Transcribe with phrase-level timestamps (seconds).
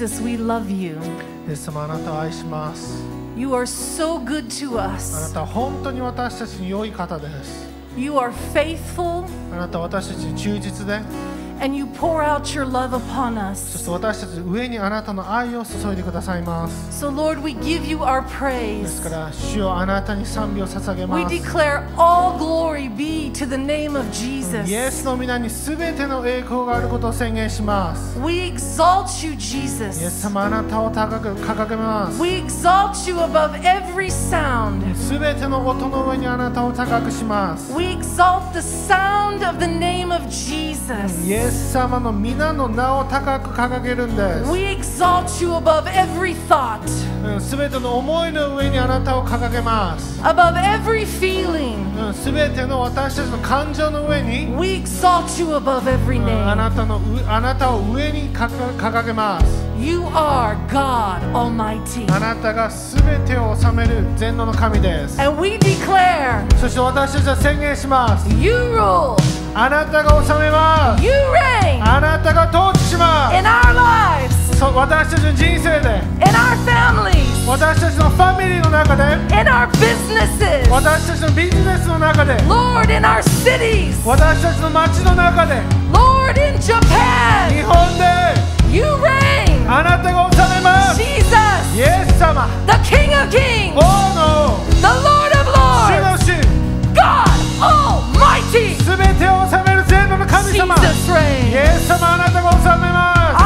[0.00, 0.96] Jesus, we love you.
[1.46, 3.02] イエス様あなたを愛します
[3.36, 5.34] You are so good to あな us.
[5.34, 7.66] たは本当に私たちに良い方です
[7.98, 11.00] You are faithful あなたは私たちに忠実で
[11.61, 13.85] and you pour out your love upon そし us.
[13.85, 18.21] て私たちの上にあなたの愛を注いでくださいます So, Lord, we give you our
[18.81, 19.11] ですか praise.
[19.11, 24.91] ら主よあなたに賛美を捧げ We ます declare all glory be to the name of イエ Jesus.
[24.91, 29.49] スの皆に全ての栄光があることを宣言します We exalt you, イエス
[29.93, 30.21] Jesus.
[30.21, 34.81] 様あなたを高く掲げます We exalt you above every sound.
[35.09, 41.25] 全ての音の上にあなたを高くします We exalt the sound of the name of Jesus.
[41.25, 44.50] イエス ス様の皆の名を高く掲げるんです。
[47.40, 50.20] すべての思いの上にあなたを掲げます。
[50.22, 52.12] Above every feeling.
[52.14, 56.48] すべての私たちの感情の上に We exalt you above every name.
[56.48, 59.46] あ,なたのあなたを上に掲げます。
[59.78, 62.10] You are God Almighty.
[62.14, 65.20] あなたがすべてを治める全能の神です。
[65.20, 68.28] And we declare, そして私たちは宣言します。
[68.34, 69.16] You rule.
[69.53, 80.69] あなたが治めます you reign あなたが統治しま in our lives, すそう私たちの人生で in our families, 私たちのファミリーの中で in our businesses.
[80.69, 83.95] 私たちのビジネスの中で Lord, in our cities.
[84.05, 85.55] 私たちの街の中で
[85.93, 87.49] Lord, in Japan.
[87.49, 88.03] 日本で
[88.71, 89.69] You reign.
[89.71, 91.33] あなたが治めます Jesus,
[91.77, 93.81] イエス様 the King of Kings, 王
[94.13, 96.31] の the Lord of 主 Lords, の主
[96.93, 97.25] God
[97.61, 98.28] Almighty.
[98.50, 98.58] す
[98.96, 100.74] べてを治める全能の神様。
[100.74, 103.42] Jesus イ.エス様あなたが治めます.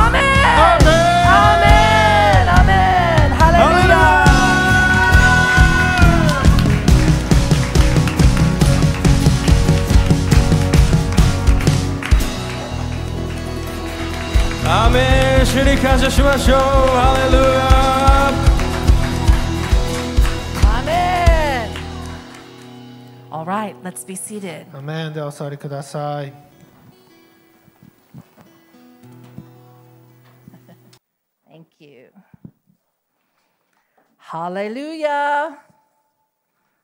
[14.67, 15.01] アーメ
[15.43, 15.47] ン。
[15.47, 16.59] 主に感謝しましょう。
[16.59, 17.64] ハレルヤ
[23.64, 24.66] right, let's be seated.
[24.76, 26.34] アメンでお座りください
[31.48, 32.10] Thank you.
[34.18, 35.58] Hallelujah.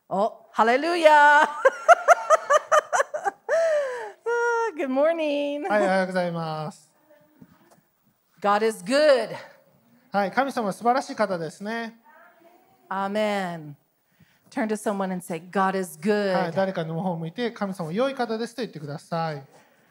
[0.09, 1.47] Oh, hallelujah.
[4.28, 5.68] Ah, Good morning.
[5.69, 6.90] はいおはようございます
[8.41, 9.29] God is good.
[10.12, 11.96] はい神様は素晴らしい方ですね
[12.90, 13.75] Amen.
[14.50, 16.34] Turn to someone and say, God is good.
[16.34, 19.43] はい、誰かの方を向いて、神様は良い方ですと言ってください。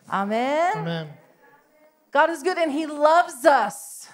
[0.08, 0.78] アメン。
[0.78, 0.84] ア
[2.12, 4.09] God is good and He loves us.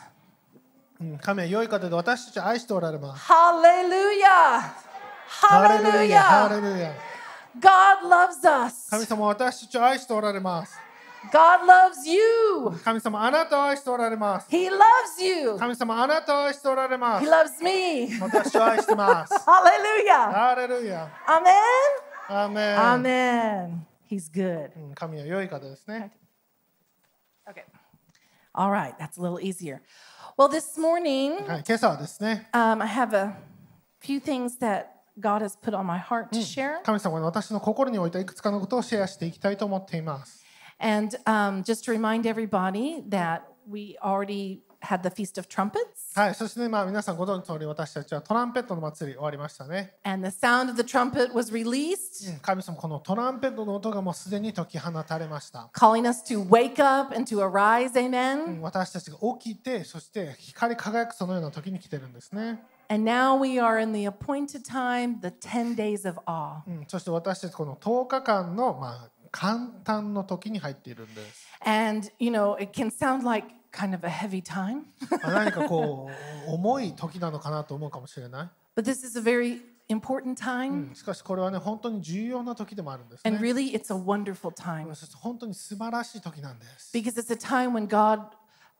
[1.21, 3.27] 神は良い方で私たち愛しておられます。
[8.89, 10.84] 神様私たち愛しておられます。
[11.31, 12.71] God loves you.
[12.83, 15.57] 神様あなたを愛しておられます He loves you.
[15.57, 18.19] 神様あなたを愛しておられま He す loves me.
[18.21, 20.31] 私を愛してます Hallelujah.
[20.31, 21.53] ハレルヤ Amen.
[22.27, 23.85] アーメン Amen.
[24.09, 24.71] He's good.
[24.77, 26.11] うん神は良い方ですね
[27.49, 27.63] Okay.
[28.53, 28.95] All right.
[28.97, 29.81] That's a little easier.
[30.37, 33.35] Well, this morning, はい今朝はですね um, I have a
[34.01, 34.87] few things that
[35.19, 36.81] God has put on my heart to share.
[36.83, 40.44] 神様が私の心に置いたいくつかのことをシェアしていきたいと思っています
[40.78, 49.94] And um, just to remind everybody that we already had the Feast of Trumpets, はいそしてねまあ皆さんご存知の通り私たちはトランペットの祭り終わりましたね
[50.04, 57.24] and the sound of the trumpet was released, うん神様このトランペットの音がもうすでに解き放たれました calling us to wake up and
[57.24, 57.92] to arise.
[57.92, 58.60] Amen.
[58.60, 66.62] 私たちが起きてそして光り輝くそのような時に来てるんですね、 And now we are in the appointed time, the 10 days of awe.
[66.66, 74.83] うん、そして私たちこの10日間のまあ 簡単の時に入っているんです And, you know, it can sound like kind of a heavy time,
[75.21, 76.09] まあ何かこ
[76.47, 79.59] う重い時なのかなと思うかもしれない、but this is a very
[79.89, 80.91] important う time.
[80.91, 84.87] んしかしこれはね本当に重要な時でもあるんですね And really, it's a wonderful time
[85.17, 88.21] 本当に素晴らしい時なんです because it's a time when God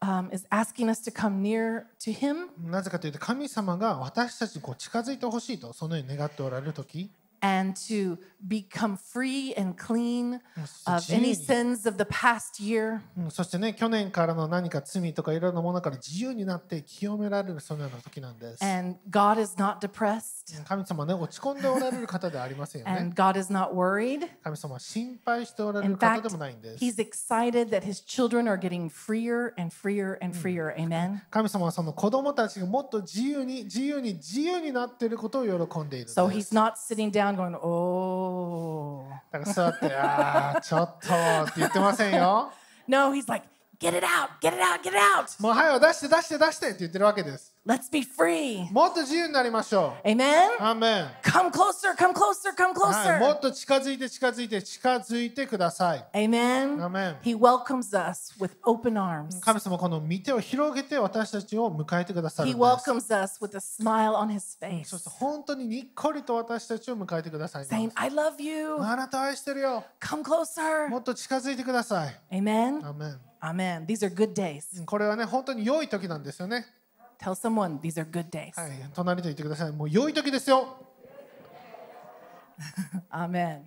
[0.02, 7.12] um, is asking us to come near to Him なぜかというと神様が私たちにこう近づいてほしいとそのように願っておられる時
[7.46, 10.40] and to become free and clean
[10.88, 13.02] of any sins of the past year.
[13.18, 24.28] うんそしてね去年からの何か罪とかいろいろなものから自由になって清められるそのような時なんです And God is not depressed 神様はね落ち込んでおられる方ではありませんよね and God is not worried.
[24.44, 30.76] 神様は心配しておられる方でもないんです He's excited that His children are getting freer and freer and freer.
[30.78, 31.22] Amen.
[31.30, 39.06] 神様はその子供たちがもっと自由に自由に自由になっていることを喜んでいるんです So He's not sitting down going, Oh.
[39.32, 42.52] だから座ってああちょっとって言ってませんよ
[42.88, 43.48] No, He's like,
[43.80, 45.42] get it out, get it out, get it out.
[45.42, 47.54] もう早よ出して出して出してって言ってるわけです。
[47.66, 48.72] Let's be free.
[48.72, 50.08] もっと自由になりましょう。
[50.08, 50.30] Amen.
[50.60, 51.06] アーメン。
[51.24, 53.34] Come closer, come closer, come はい、も closer.
[53.36, 56.06] っと近づいて近づいて近づいてください。
[56.14, 56.78] Amen.
[56.78, 57.16] Amen.
[57.24, 59.40] He welcomes us with open arms.
[59.42, 62.90] 神様この見てを広げて私たちを迎えてくださる He んです。
[62.92, 64.42] welcomes us with a smile on his
[64.86, 68.76] そして face, 本当ににっこりと私たちを迎えてください saying, I love you.
[68.80, 69.84] あなたを愛してるよ。
[70.00, 70.88] Come closer.
[70.90, 72.16] もっと近づいてください。
[72.32, 72.86] Amen.
[72.86, 73.86] アーメン Amen.
[73.86, 74.84] These are good days.
[74.86, 76.66] これはね、本当に良い時なんですよね。
[77.20, 78.60] Tell someone these are good days.
[78.60, 79.72] はい、隣と言ってください。
[79.72, 80.80] もう良い時ですよ。
[83.12, 83.66] Amen.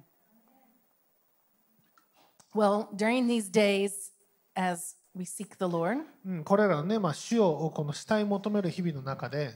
[2.53, 4.13] Well, during these days,
[4.57, 9.55] as we seek the Lord, うん、これらのね、まあ、主をこの慕い求める日々の中で、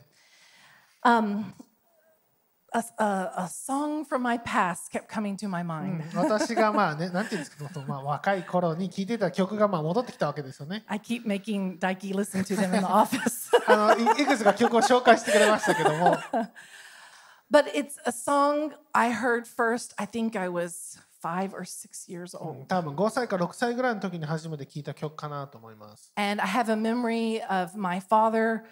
[1.05, 1.53] um,
[2.74, 6.16] a, a, a song from my past kept coming to my うん mind.
[6.16, 10.84] 私がまあね、なんていうんですか、そのまあ、若い頃に聴いてた曲がまあ戻ってきたわけですよね。
[10.88, 13.50] I keep making Daiki listen to them in the office.
[13.68, 16.18] あのいいくつか曲を紹介してくれましたけども、
[17.50, 19.94] but it's a song I heard first.
[19.98, 22.66] I think I was five or six years うん old.
[22.68, 26.12] 多分5歳か6歳ぐらいの時に初めて聴いた曲かなと思います。
[26.16, 28.64] And I have a memory of my father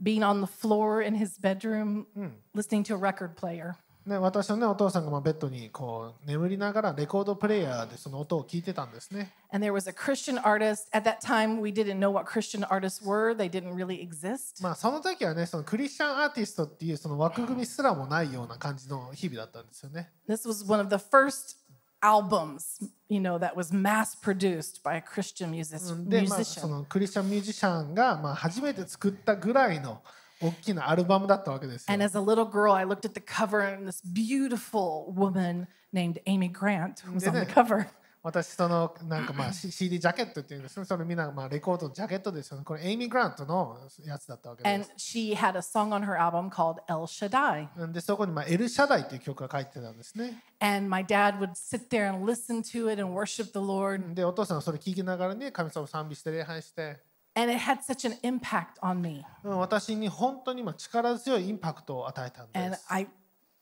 [0.00, 2.06] Being on the floor in his bedroom
[2.54, 3.76] listening to a record player.
[4.06, 9.32] ね、私の、ね、お父さんがまあベッドにこう眠りながらレコードプレイヤーでその音を聞いてたんですね。
[9.52, 10.88] And there was a Christian artist.
[10.92, 14.60] At that time, we didn't know what Christian artists were, they didn't really exist.
[14.60, 20.10] まあその時はね、そのクリスチャンアーティストっていうその枠組みすらもないような感じの日々だったんですよね。
[20.28, 21.61] This was one of the first
[22.01, 26.67] albums, you know, that was mass produced by a Christian music- で、まあ、そ musician.
[26.67, 30.01] のクリスチャンミュージシャンがまあ初めて作ったぐらいの
[30.39, 36.47] 大きなアルバムだったわけですよ And。as a little girl, I looked at the cover and this beautiful woman named Amy
[36.49, 37.53] Grant was on the Didn't it?
[37.53, 37.87] cover.
[38.22, 40.86] 私そのなんかまあ CD ジャケットっていうんですね。
[40.86, 42.64] それみんなまあレコードのジャケットですよね。
[42.64, 44.92] これエイミー・グラントのやつだったわけで And す。
[44.96, 47.92] she had a song on her album called El Shaddai.
[47.92, 50.40] でそこにまあエル・シャダイっていう曲が書いてたんですね。
[50.60, 54.14] And my dad would sit there and listen to it and worship the Lord.
[54.14, 57.00] でお父さんはそれ聞きながらね神様を賛美して礼拝して、
[57.34, 59.24] And it had such an impact on me.
[59.42, 62.84] うん私に本当にまあ力強いインパクトを与えたん And です。
[62.88, 63.08] I,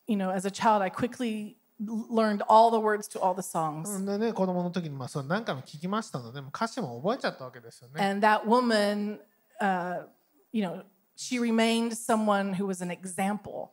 [0.07, 3.90] you know, as a child, I quickly learned all the words to all the songs.
[3.90, 8.02] うんでね子供の時にまあそれ何回も聞きましたのでもう歌詞も覚えちゃったわけですよね。
[8.02, 9.20] And that woman,
[9.62, 10.06] uh,
[10.52, 10.84] you know,
[11.16, 13.70] she remained someone who was an example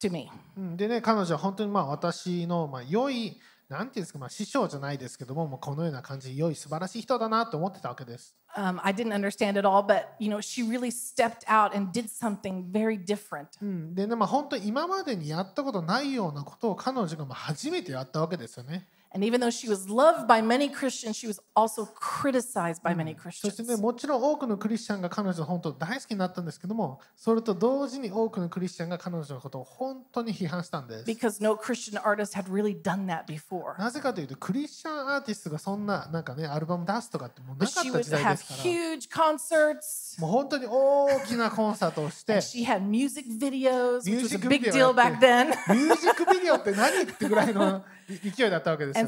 [0.00, 0.30] to me.
[0.56, 3.38] うんでね彼女は本当にまあ私のまあ良い
[3.69, 8.35] なんていうんですかまあ師匠じゃないですけどももうこのような感じで良い素晴らしい人だなと思ってたわけです。
[8.57, 12.71] Um, I didn't understand it all, but you know, she really stepped out and did something
[12.71, 13.45] very different.
[13.61, 18.87] うん、でねまあ本当に今までにやったことないようなことを彼女がまあ初めてやったわけですよね。
[19.11, 23.73] And even though she was loved by many Christians, she was also criticized by many そしてね
[23.73, 23.81] Christians.
[23.81, 31.09] もちろん多くのクリスチャンが彼女の本当大好きになったんですけどもそれと同時に多くのクリスチャンが彼女のことを本当に批判したんです。
[31.09, 33.79] Because no Christian artist had really done that before.
[33.79, 40.21] なぜかというとクリスチャンアーティストがそんななんかねアルバム出すとかってもうな But かっ she た would 時代で have すから huge concerts.
[40.21, 45.47] もう本当に大きなコンサートをして And she had music videos, which was a big deal back then.
[45.47, 47.83] ミュージックビデオって何ってぐらいの
[48.17, 48.99] 勢いだったわけです。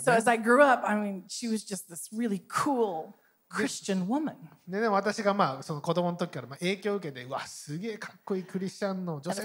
[4.68, 9.42] でね、私がまあその子供の時からまあ影響を受けて、わ、すげえかっこいいクリスチャンの女性。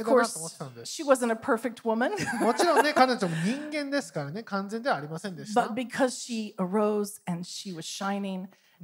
[2.40, 5.62] もちろんね、彼女も人間ですからね、完全ではありませんでした。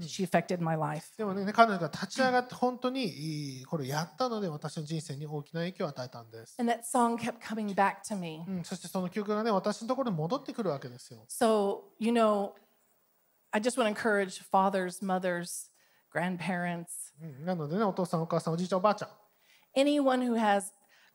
[0.01, 1.17] She affected my life.
[1.17, 6.57] でもね彼女が立ち上がって本当にこれをやったので私の人生に大きな影響を与えたんです。
[6.59, 8.45] And that song kept coming back to me.
[8.49, 11.25] うん、そしてその曲がね私のところに戻ってくるわけですよ。
[11.29, 12.53] So, you know,
[13.51, 15.71] I just want to encourage fathers, mothers,
[16.15, 19.09] grandparents, うん、なのでねお父さんお母さんおじいちゃんおばあちゃん
[19.77, 20.73] anyone who has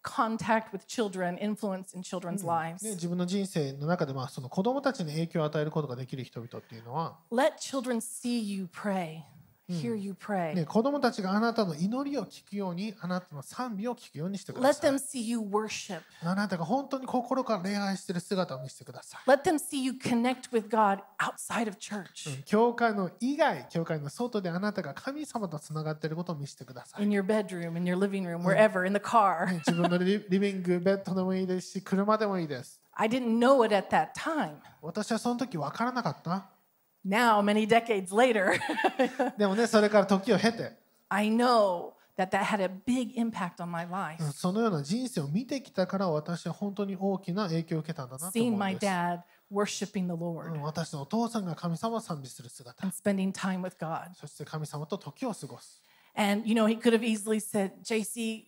[0.07, 2.95] contact with children, influence in children's ね、lives.
[2.95, 9.21] 自分の人生の中でまあその子供たちに影響を与えることができる人々っていうのは、Let children see you pray,
[10.65, 14.91] 子供たちがあなたの祈りを聞くようにあなたの賛美を聞くようにしてください。
[14.91, 16.01] Let them see you worship.
[16.23, 19.21] あなたが本当に心から礼拝してる姿を見せてください。
[22.45, 27.05] 教会の以外、教会の外であなたが神様とつながっていることを見せてください。
[29.65, 32.79] 自分の リビング、ベッドでもいいですし、車でもいいです。
[34.81, 36.45] 私はその時分からなかった。
[37.07, 38.59] Now, many decades later,
[39.37, 40.73] でもね、それから時を経て、
[41.09, 44.21] I know that that had a big impact on my life.
[44.23, 48.85] うんそのような人生を見てきたから私は本当に大きな影響を受けたんだなと Seeing 思うん my です。
[48.87, 49.19] dad
[49.51, 54.13] worshiping the う Lord ん私のお父さんが神様を賛美する姿 and spending time with God.
[54.13, 55.81] そして神様と時を過ごす
[56.15, 58.45] And, you know, he could have easily said, JC,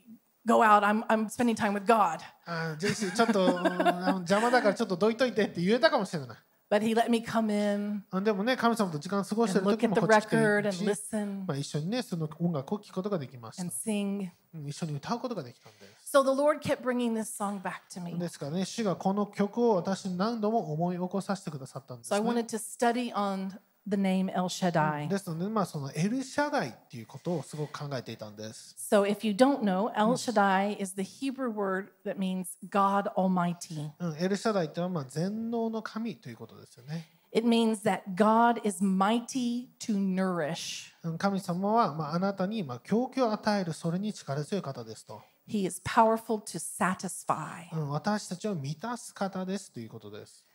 [0.48, 0.84] go out.
[0.84, 2.20] I'm, I'm spending time with God.
[2.46, 6.38] あージェイシーちょっとうんあの邪魔だからちょっとどいといてって言えたかもしれない
[6.70, 10.38] But he let me come in あでもね神様と時間を過ごして and る look 時 at も the こっち来て
[10.38, 18.18] and し listen まあ、一緒にねその音楽を聴くことができました一緒に歌うことができたんです So the Lord kept bringing this song back to me.
[18.20, 23.52] ですからね主がこの曲を私に何度も思い起こさせてくださったんで So I す、ね wanted to study on
[23.90, 25.08] the name El Shaddai.
[25.08, 28.76] ですので、まあ、そのエルシャダイっていうことをすごく考えていたんです。
[28.78, 33.90] So if you don't know, El Shaddai is the Hebrew word that means God Almighty.
[34.00, 37.10] うん、エルシャダイってのはまあ全能の神ということですよね。
[37.32, 40.92] It means that God is mighty to nourish.
[41.04, 45.22] うん神様はまああなたにまあ供給を与えるそれに力強い方ですと。
[45.48, 47.66] He is powerful to satisfy.
[47.74, 50.49] うん、私たちを満たす方ですということです。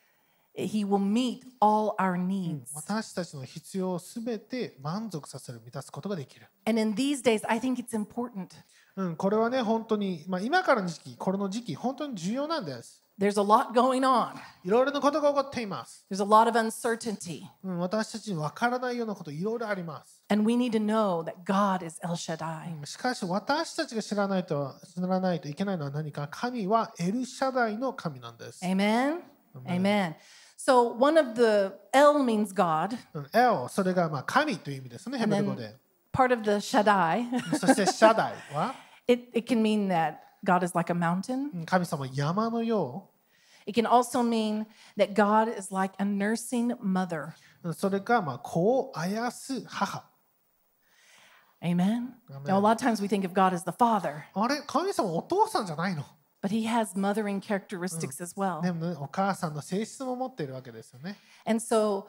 [0.57, 2.73] He will meet all our needs.
[2.75, 6.47] 私たちの必要をすべて満足させる、満たすことができる。
[6.65, 8.49] And in these days, I think it's important.
[8.97, 13.03] うん、これはね、本当に、まあ、今からの時期、これの時期、本当に重要なんです。
[13.19, 14.35] There's a lot going on.
[14.65, 16.05] いろいろなことが起こっています。
[16.11, 17.43] There's a lot of uncertainty.
[17.65, 20.23] うん、私たちに分からないようなこと、いろいろあります。
[20.29, 22.87] And we need to know that God is El Shaddai.
[22.87, 28.65] しかし私たちが知らないと知らないといけないのは何か神はエルシャダイの神なんです。
[28.65, 29.21] Amen?
[29.67, 30.15] Amen.
[30.64, 32.98] So one of the El means God.
[33.14, 35.76] うんエオ、それがまあ神という意味ですね、ヘブル語で。
[36.12, 38.76] Part of the Shaddai, そしてシャダイは
[39.08, 41.50] it, it can mean that God is like a mountain.
[41.54, 43.10] うん神様は山のよ
[43.66, 44.66] It can also mean
[44.98, 47.30] that God is like a nursing mother.
[47.64, 47.70] う。
[47.70, 50.04] うんそれかまあ子をあやす母。
[51.62, 52.14] Amen?
[52.46, 56.06] Now, a lot of times we think of God as the father, あれ神様お父さんじゃないの
[56.45, 58.61] but he has mothering characteristics as well.
[58.61, 61.17] でもね、お母さんの性質も持っているわけですよね。
[61.47, 62.05] And so,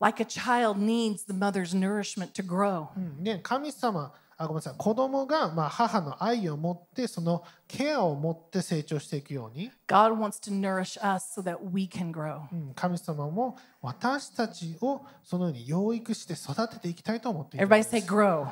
[0.00, 2.88] like a child needs the mother's nourishment to grow.
[2.96, 12.40] うんね神様あごめんなさい子供がまあ母の愛を持ってそのケアを持って成長していくように、God wants to nourish us so that we can grow.
[12.52, 18.48] うん神様も私たちをそのように養育して育てていきたいと思っているん Everybody say grow.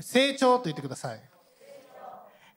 [0.00, 1.20] 成長と言ってください。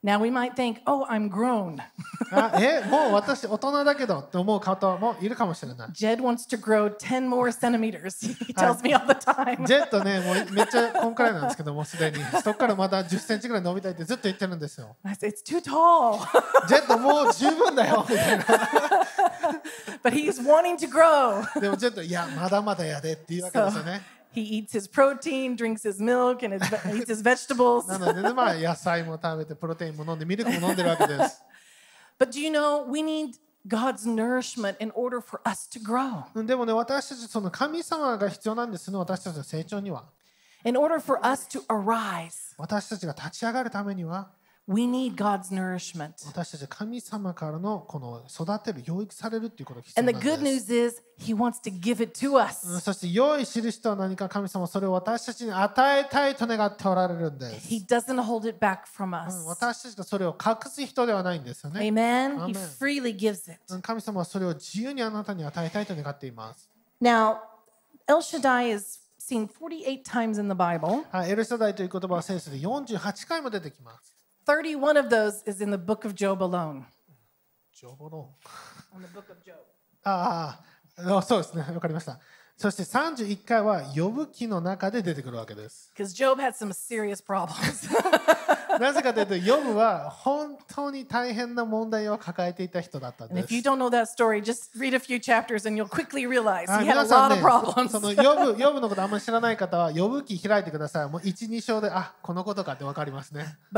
[0.02, 1.78] Now we might think, oh, I'm grown.
[2.32, 5.88] あえもう私大人だけどって思う方もいるかもしれない。
[5.90, 8.26] Jed wants to grow 10 more centimeters.
[8.46, 9.64] He tells me all the time.
[9.66, 12.18] ジェットね、もうめっちゃこんくらいなんですけども、すでに。
[12.42, 14.96] そこからまた10センチぐらい伸びたいってずっと言ってるんですよ。
[15.04, 16.18] I say, it's too tall.
[16.66, 18.44] ジェットもう十分だよみたいな。
[20.02, 21.60] but he's wanting to grow.
[21.60, 24.15] でもジェット、いや、まだまだやでっていうわけ So ですよね。
[24.35, 26.61] he eats his protein, drinks his milk, and his,
[26.95, 27.87] eats his vegetables.
[27.87, 31.43] な のでね、まあ野菜も食べて、プロテインも飲んで、ミルクも飲んでるわけです。
[32.17, 36.23] But do you know, we need God's nourishment in order for us to grow.
[36.33, 40.05] うんでもね、私たち、その神様が必要なんですね、私たちの成長には。
[40.63, 44.31] In order for us to arise, 私たちが立ち上がるためには、
[44.68, 46.12] We need God's nourishment.
[46.26, 50.76] 私たちは神様からのこの育てる、養育されるっていうことが必要 And な the んです good。
[50.76, 52.80] news is, He wants to give it to うん us.
[52.80, 57.68] そして良い印とは何か神様はそれを私たちに与えたいと願っておられるんです。
[57.68, 59.46] He doesn't hold it back from うん us.
[59.46, 61.80] 私たちがそれを隠す人ではないんですよね。
[61.80, 62.36] Amen?
[62.46, 62.54] He Amen.
[62.78, 63.58] freely gives it.
[63.70, 66.68] うん神様はそれを自由にあなたに与えたいと願っています。
[67.00, 67.36] Now,
[68.08, 71.04] El Shaddai is seen 48 times in the Bible.
[71.10, 74.15] はい、エルシャダイという言葉は聖書で48回も出てきます。
[74.45, 76.85] 31 of those is in the book of Job alone.
[77.73, 78.35] ジョボロ
[78.93, 79.55] On the book of Job.
[80.03, 80.59] あ
[80.97, 82.19] ああ、そうですね、わかりました。
[82.56, 85.92] そして31回は、呼ぶ気の中で出てくるわけです。
[88.80, 93.48] なぜかというと、呼ぶは本当に大変な問題を抱えていた人だったんです。
[96.80, 97.04] 皆、
[98.80, 101.08] のことあんまり知らない方は、呼ぶ気開いてください。
[101.10, 103.58] もう1、2章で、あこのことかって分かりますね。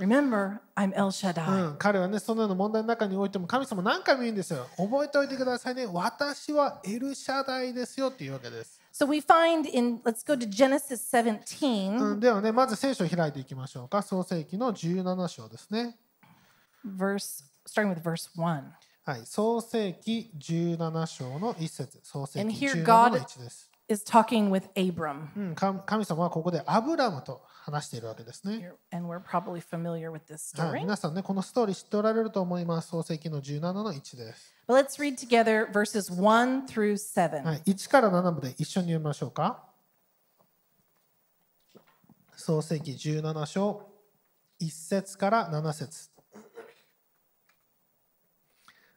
[0.00, 1.72] Remember, I'm El Shaddai.
[1.72, 4.66] うん、彼はね、そのような問題の中においても、神様何回も言うんですよ。
[4.78, 5.86] 覚えておいてくださいね。
[5.86, 8.80] 私はエルシャダイですよっていうわけです。
[8.94, 14.00] So we find in, let's go to Genesis 17, うん、ではね、まず聖書を開いていきましょうか。
[14.00, 15.98] 創世記の17章ですね。
[16.84, 18.62] verse, starting with verse 1.
[19.04, 23.70] はい、創世記17章の1節創世 And 記 here 17 God の1です。
[23.90, 25.28] is talking with Abram.
[25.36, 28.76] うん、神神様はここでアブラムと話しているわけですね。
[28.92, 30.80] You're- And we're probably familiar with this はい、story.
[30.80, 32.88] 皆さんね、このストーリー知っておられると思います。
[32.88, 34.54] 創世記の17の1です。
[34.66, 37.44] But let's read together verses 1 through 7.
[37.44, 39.64] はい、1から7まで一緒に読みましょうか。
[42.36, 43.86] 創世記17章
[44.60, 46.08] 1節から7節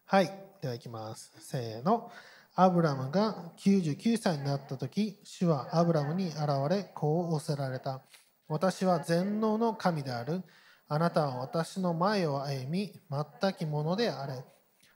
[0.05, 0.25] はい、
[0.61, 1.31] では行きます。
[1.39, 2.11] せーの。
[2.55, 6.37] アブラムが99歳になった時、主はアブラムに現
[6.69, 8.01] れ、こう仰せられた。
[8.47, 10.43] 私は全能の神である。
[10.87, 12.93] あなたは私の前を歩み、
[13.41, 14.43] 全きものであれ。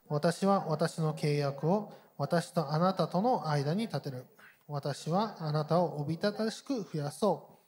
[0.09, 4.25] 私は私の契約を私とあなたとの間に立てる。
[4.67, 7.59] 私はあなたをおびただしく増やそ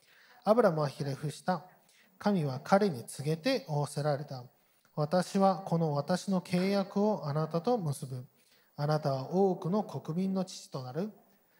[0.45, 0.49] う。
[0.49, 1.65] アブラムはひれ伏した。
[2.17, 4.43] 神は彼に告げて仰せられた。
[4.95, 8.25] 私はこの私の契約をあなたと結ぶ。
[8.75, 11.11] あなたは多くの国民の父となる。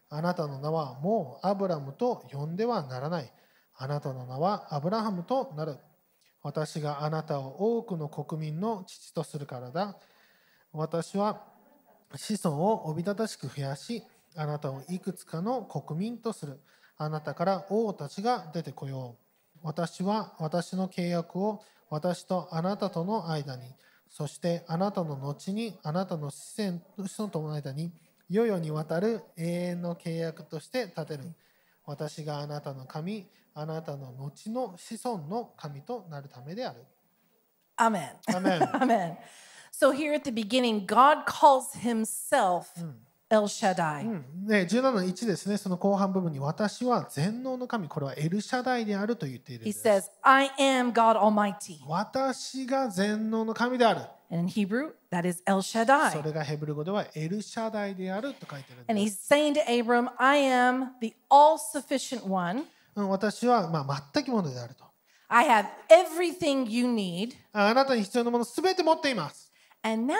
[0.10, 3.32] あなたの名はもうアブラムと呼んではならない。
[3.82, 5.78] あなたの名はアブラハムとなる。
[6.44, 9.98] 私があなたを多くの国民の父とするからだ。
[10.74, 11.46] 私は
[12.14, 14.04] 子孫をおびただしく増やし、
[14.36, 16.60] あなたをいくつかの国民とする。
[16.98, 19.60] あなたから王たちが出てこよう。
[19.64, 23.64] 私は私の契約を私とあなたとの間に、
[24.10, 26.62] そしてあなたの後にあなたの子
[27.18, 27.94] 孫との間に、
[28.30, 31.24] 世々にわたる永遠の契約として立てる。
[31.86, 33.28] 私があなたの神、
[33.60, 36.86] あなたの後の子孫の神となるためである。
[37.78, 38.10] Amen.
[38.30, 38.60] Amen.
[38.74, 39.18] Amen.
[39.72, 42.66] So here at the beginning, God calls himself
[43.30, 44.06] El Shaddai.
[44.06, 49.88] うんね、17の1ですね、その後半部分に私は全能の神、これはエルシャダイであると言っているん He です。
[49.88, 51.78] says, I am God Almighty.
[51.88, 54.02] 私が全能の神である。
[54.32, 56.24] And in Hebrew, that is El そ Shaddai.
[56.24, 59.32] れがヘブル語ではエルシャダイであると書いてるん And で he's す。
[59.34, 62.64] saying to Abram, I am the all sufficient one.
[63.00, 64.84] うん、私は、まあ、全くものであると。
[65.30, 67.34] I have everything you need.
[67.54, 69.52] ああなたに必要なものすべて持っています。
[69.84, 70.18] And now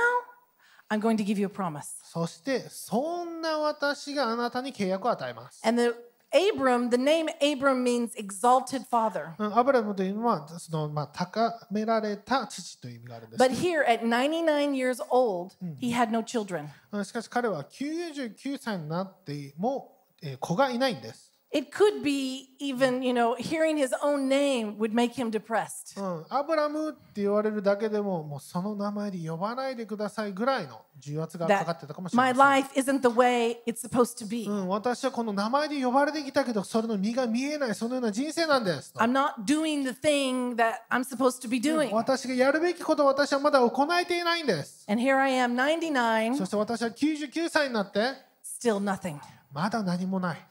[0.90, 1.82] I'm going to give you a promise.
[2.04, 5.62] そして、そんな私があなたに契約を与えます。
[5.68, 5.94] And the
[6.32, 9.34] Abram, the name Abram means exalted father.
[9.40, 13.52] うんアブラムというのは、そのまあ、高められた父という意味があるんです But。
[13.52, 16.68] here at 99 years old, he had no children.
[16.92, 21.29] うんしかし彼は99歳になっても、えー子がいないんです。
[21.52, 26.00] It could be even, you know, hearing his own name would make him depressed.
[26.00, 32.66] うん、アブラムって言われるだけでももうその名前で呼ばないでくださいぐらいの重圧がかかってたかもしれ my ません。
[32.66, 34.48] life isn't the way it's supposed to be.
[34.48, 38.94] うん、私はこの名前で呼ばれてきたけどそれの実が見えないそのような人生なんです。
[38.98, 41.92] I'm not doing the thing that I'm supposed to be doing.
[41.92, 44.86] 私がやるべきことを私はまだ行えていないんです。
[44.88, 48.14] And here I am, 99, そして私は99歳になって
[48.46, 49.18] still nothing.
[49.52, 50.46] まだ何もない。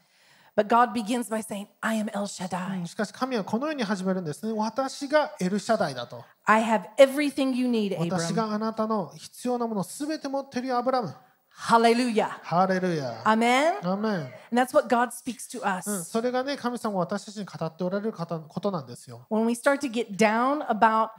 [2.87, 4.53] しかし神はこのように始めるんですね。
[4.53, 6.23] 私がエルシャダイだと。
[6.45, 11.13] I have everything you need, 私があなたの必要なものすべて持っているアブラム。
[11.49, 12.39] ハレルヤ。
[12.41, 13.21] ハレルヤ。
[13.25, 13.87] アメン。
[13.87, 14.31] アメン。
[14.51, 19.27] うん、それがね、神様は私たちに語っておられることなんですよ。
[19.29, 21.09] When we start to get down about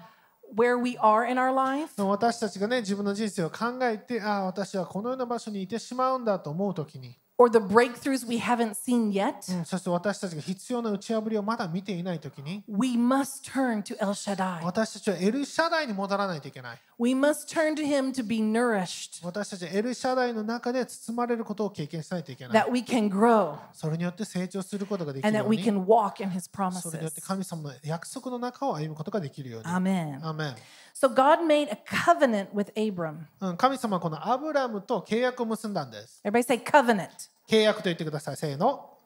[1.96, 7.16] 私たちがね自分の人生を考えてああ私はこのような場所にいてしまうんだと思う時に。
[7.40, 14.62] Or the breakthroughs we haven't seen yet, うんそして私たちが必要な打ち破りをまだ見ていないときに、we must turn to El Shaddai.
[14.62, 16.78] 私たちはエルシャダイに戻らないといけない。
[16.98, 22.70] We must turn to him to be nourished, 私たちはエルシャダイの中で包まれることを経験しないといけない that。
[22.70, 26.50] we can grow, それによって成長することができ and る that よう we に、can walk in his
[26.82, 27.26] それによって promises.
[27.26, 29.66] 神様の約束の中を歩むことができるように。
[29.66, 30.18] Amen.
[30.22, 30.56] アーメン
[31.00, 33.26] So God made a covenant with Abram.
[33.40, 36.20] うん神様はこのアブラムと契約を結んだんです。
[36.22, 37.08] Everybody say covenant.
[37.48, 38.36] 契約と言ってください。
[38.36, 38.98] せーの。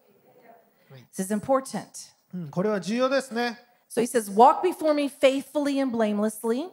[1.17, 1.85] This is important.
[2.35, 3.61] うんこれは重要ですね。
[3.89, 6.71] So he says, Walk before me faithfully and blamelessly,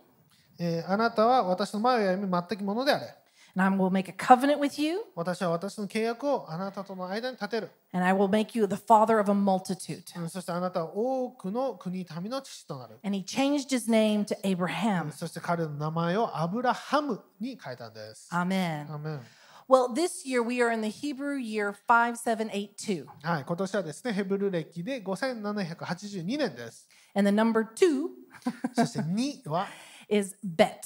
[0.58, 3.16] えーあなたは私の前を歩み全くものであれ。
[3.57, 7.71] and I will make a covenant with you, 私は私の契約をあなたとの間に立てる。
[7.93, 10.03] and I will make you the father of a multitude.
[10.21, 12.99] うんそしてあなたは多くの国民の父となる。
[13.03, 15.11] And he changed his name to Abraham.
[15.13, 18.29] そして彼の名前をアブラハムに変えたんです。
[18.33, 18.93] Amen.
[18.93, 19.21] アーメン
[19.69, 26.89] Well, this year we are in the Hebrew year 5782, はい、今年はですね、ヘブル歴で5782年です。
[27.17, 28.11] and the number two
[28.75, 29.67] そして2は
[30.09, 30.77] is bet.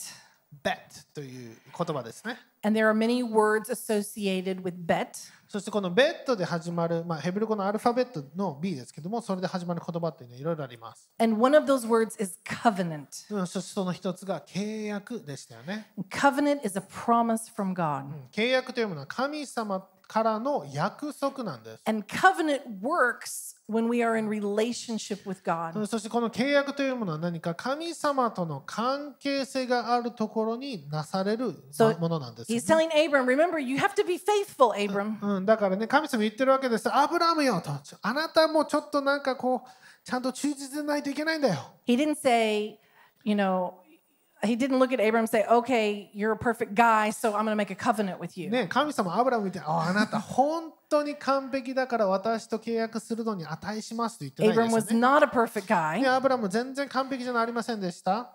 [0.65, 0.79] bet
[1.15, 2.39] という言葉ですね。
[2.66, 5.32] And there are many words associated with bet.
[5.48, 11.08] そしてこの bet で始まる、まあ、ヘブル語のアルファベットの B ですけども、それで始まる言葉っていうのはいろいろあります。
[11.20, 13.32] And one of those words is covenant.
[13.32, 15.92] うん、そしてその一つが契約でしたよね。
[16.10, 18.06] Covenant is a promise from God.
[18.32, 21.82] 契約というものは神様からの約束なんです。
[21.86, 25.80] And covenant works when we are in relationship with う God.
[25.80, 31.54] んそしてこの契約というものは何か神様との関係性があるところになされる
[32.00, 35.18] ものなんですよ He's telling Abram, remember, you have to be faithful, Abram.
[35.22, 36.94] うん、だからね、神様言ってるわけです。
[36.94, 37.72] アブラムよと。
[38.02, 39.70] あなたもちょっとなんかこう、
[40.04, 41.56] ちゃんと忠実でないといけないんだよ。
[41.88, 42.80] He didn't say,
[43.24, 43.74] you know,
[44.45, 47.53] he didn't look at Abram and say, okay, you're a perfect guy, so I'm going
[47.53, 48.51] to make a covenant with you.
[48.51, 54.44] ね、神様アブラム見て、ああなた本 当に完璧だから私と契約するのに値しますと言って。
[56.08, 58.32] アブラム全然完璧じゃありませんでした。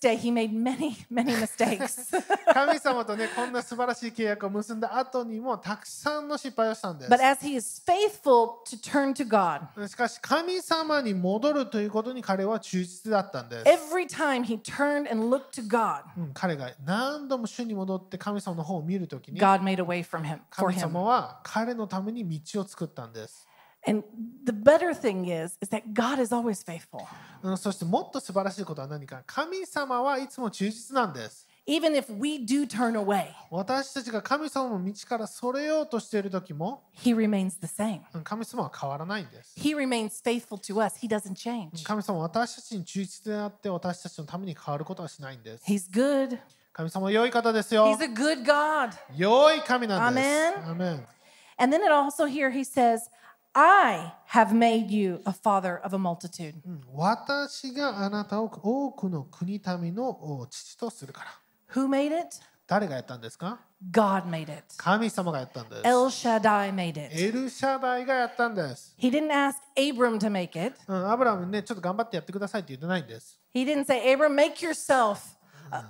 [0.00, 1.34] Day, many, many
[2.52, 7.10] 神様とねこんな素晴らしい契約を結んだ後にもたくさんの失敗をしたんです。
[9.88, 13.64] しかし神様に戻るということに彼は忠実だったんです。
[16.34, 19.38] 彼が何度も主に戻って神様の方を見るときに、
[20.50, 21.40] 神様は。
[21.42, 23.48] 彼のために道を作ったんです。
[23.84, 24.04] And
[24.44, 27.04] the better thing is, is that God is always faithful.
[27.42, 31.48] うんそしてもっと素晴らしいことは何か神様はいつも忠実なんです。
[31.66, 38.02] Even if we do turn away, 私たちが神様の道からそれようとしている時も he remains the same.
[38.14, 39.54] うん神様は変わらないんです。
[39.58, 40.96] He remains faithful to us.
[41.04, 41.84] He doesn't change.
[41.84, 45.64] 神様は私たちに忠実であって私たちのために変わることはしないんです。
[45.64, 46.38] He's good.
[46.72, 48.02] 神様は良い方ですよ He's。
[48.02, 48.92] a good God.
[49.16, 50.28] 良い神なんです。
[50.28, 51.06] Amen アメン
[51.61, 53.09] And then it also here he says,
[53.53, 56.55] I have made you a father of a multitude.
[56.65, 61.31] うん私があなたを多くの国民のお父とするから。
[61.73, 62.37] Who made it?
[62.67, 63.59] 誰がやったんですか
[63.91, 64.63] God made it.
[64.77, 65.81] 神様がやったんです。
[65.85, 67.09] El Shaddai made it.
[67.11, 68.95] エルシャダイがやったんです。
[68.99, 70.75] He didn't ask Abram to make it.
[70.87, 73.39] うん、アブラムね、ちょっと頑張ってやってくださいって言ってないんです。
[73.55, 75.37] He didn't say, Abram, make yourself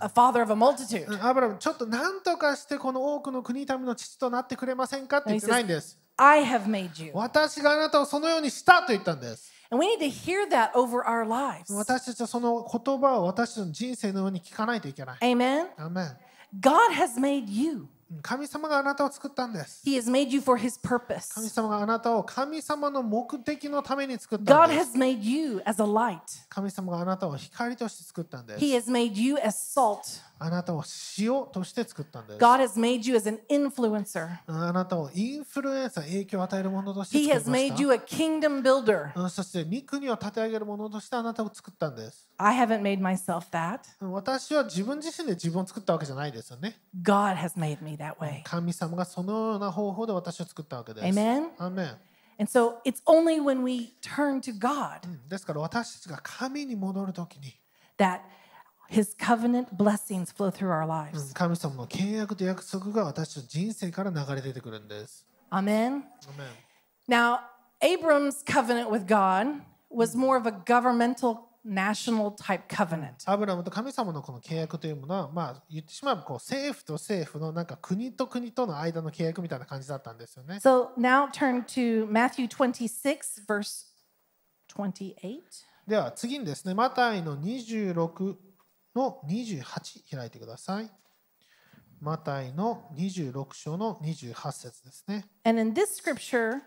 [0.00, 1.06] a, father of a multitude.
[1.06, 5.98] うんアブラム、ちょっと何とかしてこの多くの国民の父となってくれませんかって言ってないんです。
[6.16, 7.10] I have made you.
[7.14, 9.52] 私があなたをそのようにしたと言ったんです。
[9.70, 11.74] And we need to hear that over our lives.
[11.74, 15.18] 私たちはその言葉を私の人生のように聞かないといけない。
[15.20, 15.66] Amen?
[15.76, 16.16] アメン
[16.60, 17.88] God has made you.
[18.12, 19.83] うん神様があなたを作ったんです。
[19.87, 21.35] He has made you for his purpose.
[21.35, 24.92] 神様があなたを神様の目的のために作った God んです。
[24.92, 26.18] has made you as a light.
[26.48, 28.64] 神様があなたを光として作ったんです。
[28.64, 30.01] He has made you as salt.
[30.44, 30.83] あなたを
[31.18, 32.38] 塩として作ったんです。
[32.38, 34.28] God has made you as an influencer.
[34.46, 39.12] あなたをインフルエンサー、影響を与えるものとして He 作 has りまし made た you a kingdom builder.
[39.20, 42.28] うんそして御国を立て上げるものとしてあなたを作ったんです。
[42.38, 43.81] I haven't made myself that.
[44.00, 46.78] うん私は自分自身で自分を作ったわけじゃないですよね。
[47.02, 48.42] God has made me that way.
[48.44, 51.07] 神様がそのような方法で私を作ったわけです。
[51.07, 51.50] Amen?
[51.59, 51.96] アーメン
[52.40, 57.55] And so it's only when we turn to God うんですから私たちが神に戻るときに、
[57.98, 58.20] that
[58.92, 61.33] his covenant blessings flow through our うん lives.
[61.35, 65.26] 神様の契約と約束が私の人生から流れ出てくるんです。
[65.50, 65.55] Amen.
[65.55, 66.05] アーメン
[67.09, 67.38] Now,
[67.83, 73.14] Abram's covenant with God was more of a governmental, national type covenant.
[73.26, 80.57] アブラムと神様のこの契約というものは、まあ、言ってしまえばこう政府と政府のなんか国と国との間の契約みたいな感じだったんですよね。
[80.62, 83.87] So now turn to Matthew 26, verse
[84.76, 85.40] 28.
[85.87, 88.37] では次にですね、マタイの26
[88.94, 90.90] の28開いてください。
[92.00, 95.26] マタイの26章の28節ですね。
[95.44, 96.62] And in this scripture,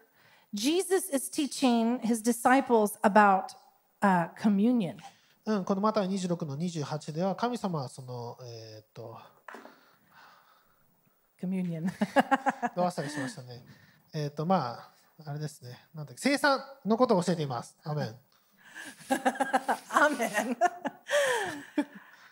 [0.53, 3.47] Jesus is teaching his disciples about
[4.01, 4.97] uh, communion.
[5.45, 9.17] うん、このマタイ26の28では神様はその、えーっと、
[11.41, 11.85] Communion.
[12.75, 13.63] どう忘れしましたね。
[14.13, 15.85] えーっと、まあ、あれですね。
[15.93, 17.77] なんだっけ生産のことを教えています。
[17.83, 18.15] アメン。
[19.89, 20.57] Amen.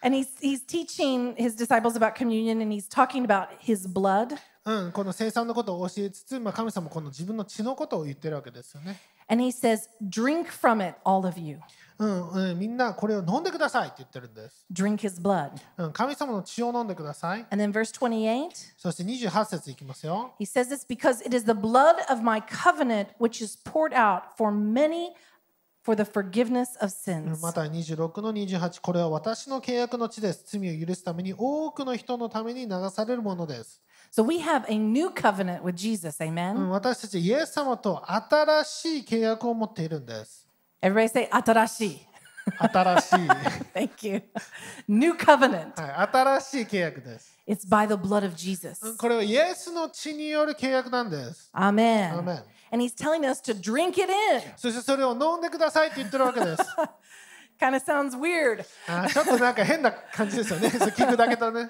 [0.03, 4.39] and he's, he's teaching his disciples about communion and he's talking about his blood.
[4.65, 9.01] うん、この生産のことを教えつつ、まあ、神様もこの自分の血のことを言ってるわけですよね。
[9.31, 11.59] And he says, Drink from it, all of you.
[11.99, 14.67] うん、うん、みんなこれを飲んでくださいって言ってるんです。
[14.73, 15.53] Drink his blood.
[15.79, 17.47] うん、神様の血を飲んでください。
[17.51, 20.35] And then verse 28, そして28節いきますよ。
[20.39, 24.37] he says this because it is the blood of my covenant which is poured out
[24.37, 25.13] for many
[25.84, 27.42] for the forgiveness of sins.
[27.42, 33.82] また26の28これは私の契約の地です罪を許すために多くの人のために流されるものです、
[34.16, 36.24] So we have a new covenant with Jesus.
[36.24, 36.54] う Amen.
[36.54, 40.48] ん私たちイエス様と新しい契約を持っているんです
[40.82, 41.30] Everybody say.
[41.32, 42.00] 新しい、
[42.58, 42.68] は
[43.74, 44.24] Thank you.
[44.88, 45.70] New covenant.
[45.70, 48.86] い、新しい契約です、It's by the blood of Jesus.
[48.86, 52.14] うんこれはイエスの血による契約なんです Amen.
[52.20, 52.44] Amen.
[52.74, 54.42] And he's telling us to drink it in.
[54.58, 56.64] そしてそれを飲んでくださいって言ってるわけです。
[57.62, 58.66] Kind of sounds weird.
[58.90, 60.70] あーちょっとなんか変な感じですよね。
[60.70, 61.70] 聞くだけだね、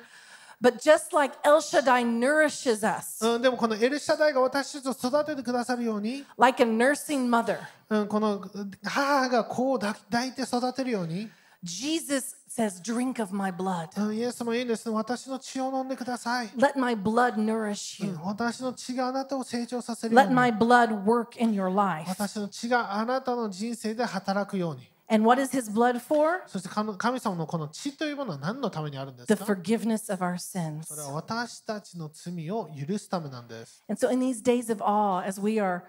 [0.62, 7.58] But just like El Shaddai nourishes us, うん、でもこのエルシャダイが私たちを育ててくださるように、like a nursing mother,
[7.90, 8.42] うん、この
[8.86, 11.30] 母が子を抱いて育てるように
[11.65, 13.89] Jesus says, Drink of my blood.
[14.01, 14.95] うんイエスもいいんですね。
[14.95, 16.49] 私の血を飲んでください。
[16.51, 18.19] Let my blood nourish うん you.
[18.25, 20.35] 私の血があなたを成長させるよう Let に。
[20.35, 22.09] my blood work in your life.
[22.09, 24.89] 私の血があなたの人生で働くように。
[25.11, 26.43] And what is his blood for?
[26.47, 30.85] そして神神様のこの血というものは何のためにあるんで The すか forgiveness of our sins.
[30.85, 33.83] それは私たちの罪を許すためなんです。
[33.89, 35.83] And so, in these days of awe, as we are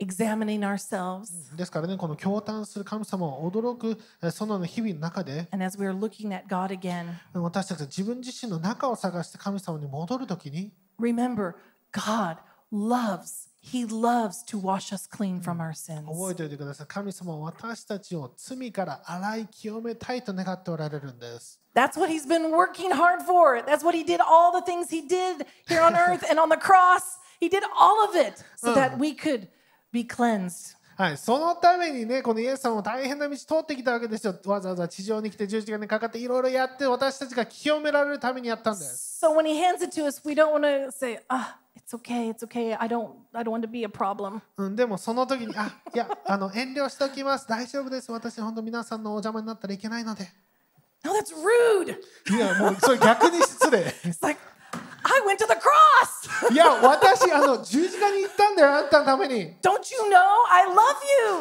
[0.00, 11.54] examining ourselves ですからね、この驚嘆する神様を驚くえーその日々の中で、 and as we are looking at God again, 私たちが自分自身の中を探して神様に戻るときに、 remember
[11.92, 12.38] God
[12.72, 16.32] loves, He loves to wash us clean from our 覚 sins.
[16.32, 16.86] えておいてください。
[16.88, 21.60] 神様は私たちを罪から洗い清めたいと願っておられるんです。
[21.74, 23.62] That's what He's been working hard for.
[23.62, 26.56] That's what He did, all the things He did here on earth and on the
[26.56, 27.18] cross.
[27.40, 29.48] He did all of it so that we could
[29.97, 30.77] be cleansed.
[30.97, 34.35] はい、そのためにね、このイエス様も大変な道通ってきたわけですよ。
[34.45, 39.23] わざわざ地上に来て十字架にかかっていろいろやって私たちが清められるためにやったんです。
[39.23, 42.43] So when He hands it to us, we don't want to say, ah, it's okay, it's
[42.43, 42.75] okay.
[42.75, 44.41] I don't, I don't want to be a problem.
[44.57, 47.47] うん、でもその時に、あ、いや、あの遠慮しておきます。
[47.47, 48.11] 大丈夫です。
[48.11, 50.27] 私、本当皆さんのお邪魔になったらいけないので。
[51.03, 51.95] No, that's rude.
[52.35, 53.93] いや、もうそれ逆に失礼。
[54.03, 54.41] It's like,
[55.17, 56.51] I went to the cross.
[56.53, 59.57] いや、私、あの十字架に行ったんだよ、あんたのために。
[59.61, 60.17] don't you know?
[60.49, 60.75] I love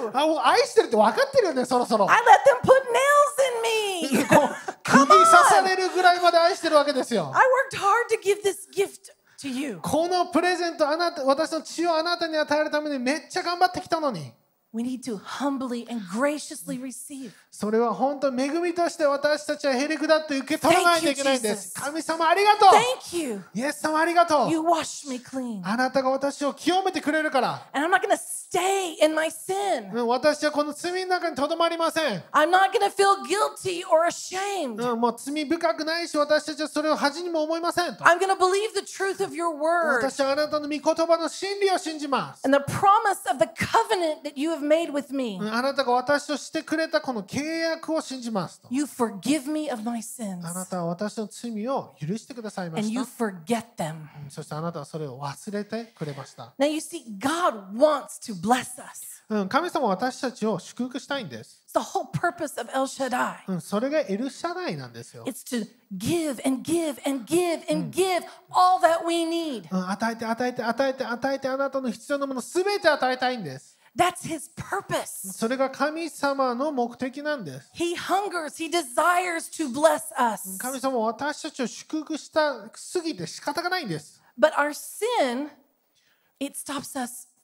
[0.05, 0.11] you?
[0.15, 2.11] あ、もう愛してるって分かってるよね、そろそろ。
[2.11, 4.27] I let them put nails in me.
[5.27, 7.33] 刺されるぐらいまで愛してるわけですよ。
[7.35, 9.79] I worked hard to give this gift to you.
[9.83, 14.33] このプレゼントあなた私の血をあなたに与えるためにめっちゃ頑張ってきたのに
[14.76, 17.32] We need to humbly and graciously receive.
[17.52, 21.82] それは本当に恵みとして私たちはへりくだって受け取らないといけないんで Thank you, す Jesus.
[21.82, 23.44] 神様ありがとう Thank you.
[23.54, 25.62] イエス様ありがと You う wash me clean.
[25.66, 28.18] あなたが私を清めてくれるから、 And I'm not going to
[28.57, 29.93] stay in my sin.
[29.93, 34.93] うん私はこの罪の中にとどまりません、I'm not going to feel guilty or ashamed.
[34.93, 43.39] うん、もう罪深くないし私たちはそれを恥にも思いませんと I'm going to believe the truth of your word 私はあなたの御言葉の真理を信じます and the promise of
[43.39, 45.39] the covenant that you have made with me.
[45.41, 53.95] うんあなたが私としてくれたこの契約を信じますと You forgive me of my sins あなたは私の罪を許してくださいま and し you た forget them.
[54.29, 56.55] そしてあなたはそれを忘れてくれました。
[56.59, 58.46] Now you see, God wants to
[59.29, 61.61] うん、神様は私たちを祝福したいんです。
[63.49, 65.25] うん、それがエルシャなんですよ。
[69.71, 73.77] うん、与えて与えて与えて与えて与えてあなたの必要なものすて与えたいんです。
[75.33, 77.71] それが神様の目的なんです。
[80.59, 84.23] 神様私たちを祝福したすぎて仕方がないんです。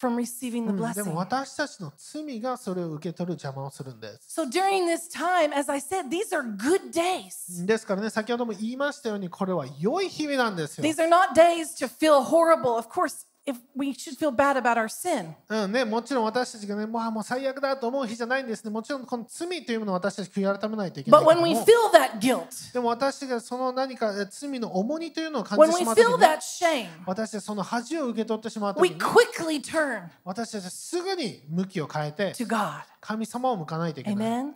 [0.02, 1.04] From receiving the うんで blessing.
[1.04, 4.40] も私たちの罪がそれを受け取る邪魔をするんです。
[4.40, 7.64] So during this time, as I said, these are good days.
[7.64, 10.84] ですからね、先ほども言いましたように、これは良い日々なんですよ。
[10.84, 12.76] These are not days to feel horrible.
[12.76, 15.34] Of course, if we should feel bad about our sin.
[15.48, 18.70] うんね、もちろん私たちがね、もうあもう最悪だと思う日じゃないんですね。
[18.70, 21.64] もちろんこの罪というものを私たち悔い改めないといけない But けど when we も。
[21.64, 29.62] feel that guilt, でも私がその何かえ罪の重荷というのを感 when じてし we まった時 feel に that shame, 私たちその恥を受け取ってしまった we 時に quickly
[29.62, 34.46] turn 私たちはすぐに向きを変えて to God 神様を向かないといけない。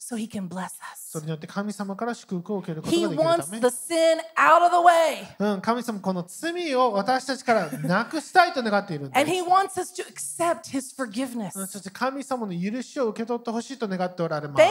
[0.00, 0.16] so
[0.96, 2.96] それによって神様から祝福を受けること、
[5.60, 9.10] 神様この罪を私たちからなくしたいと願っている。
[9.12, 9.20] そ
[11.66, 14.66] して神様の許しを受け取ってほしいと願っておられますあ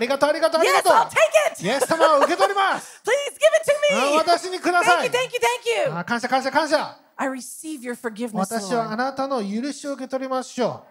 [0.00, 0.60] りがとうありがとう。
[0.60, 0.92] ありがとう。
[2.24, 3.00] 受け取ります。
[3.94, 5.12] あ あ、私にください out
[5.98, 6.98] you, 感謝感謝感謝
[8.32, 10.84] 私はあなたの許しを受け取りましょ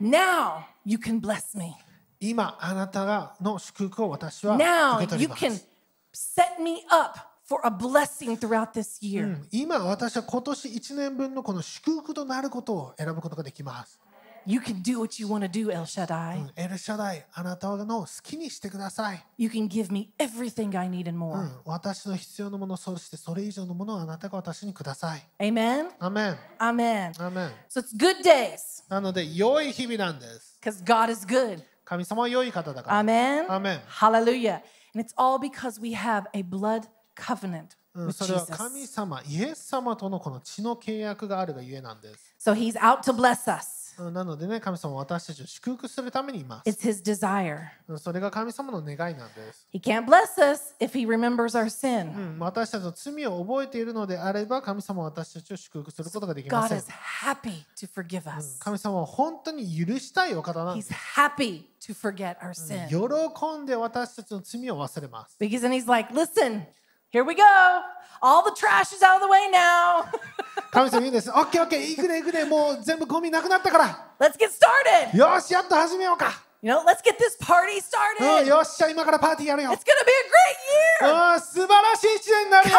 [0.00, 0.04] う。
[0.04, 1.74] Now you can bless me.
[2.22, 5.68] 今、あなたがの祝福を私は Now 受け取 you りま can す。
[6.12, 9.26] set me up for a blessing throughout this う year.
[9.26, 13.98] ん今、私は今年1年分のこの祝福となることを選ぶことができます。
[14.44, 16.36] You can do what you want to do, El う Shaddai.
[16.46, 19.24] んエルシャダイ、あなたの好きにしてください。
[19.38, 21.36] You can give me everything I need and う more.
[21.44, 25.22] ん私の必要なもの、そしてそれ以上のものをあなたが私にください。
[25.38, 25.90] Amen.
[26.00, 26.36] アメン。
[26.58, 27.24] Amen.
[27.24, 27.48] アメン。
[27.68, 30.58] So it's good days なので、良い日々なんです。
[30.60, 31.62] because God is good.
[31.92, 33.00] 神様は良い方だから。
[33.00, 33.46] Amen.
[33.48, 33.80] Amen.
[33.86, 34.62] Hallelujah.
[34.94, 37.76] And it's all because we have a blood covenant
[38.12, 38.56] それは Jesus.
[38.56, 42.34] 神様、イエス様とのこの血の契約があるがゆえなんです。
[42.40, 43.81] So he's out to bless us.
[43.98, 46.68] うんなのでね、神様は私たちを祝福するためにいます。
[46.70, 47.58] It's his desire.
[47.88, 49.66] うんそれが神様の願いなんです。
[49.72, 52.14] He can't bless us if he remembers our sin.
[52.16, 56.86] うん私たちの罪を覚えているのであれば、神様は私たちを祝福することができま God せん is。
[57.24, 58.58] happy to forgive us.
[58.60, 60.92] 神様は本当に許したいお方なんで He's す。
[60.94, 62.88] happy to forget our sin.
[62.88, 65.36] 喜んで私たちの罪を忘れます。
[65.40, 66.62] Because then he's like, listen,
[67.12, 67.42] here we go.
[68.24, 70.04] All the trash is out of the way now.
[70.72, 71.28] 神様言うんです。
[71.28, 74.14] オッケーオッケー、いくねいくね、もう全部ゴミなくなったから。
[74.18, 75.14] Let's get started.
[75.14, 76.32] よし、やっと始めようか。
[76.62, 78.46] You know, let's get this party うん、started.
[78.46, 79.70] よっしゃ、今からパーティーやるよ。
[79.74, 81.34] It's to be a great year.
[81.34, 82.78] うん、素晴らしい一年になるよ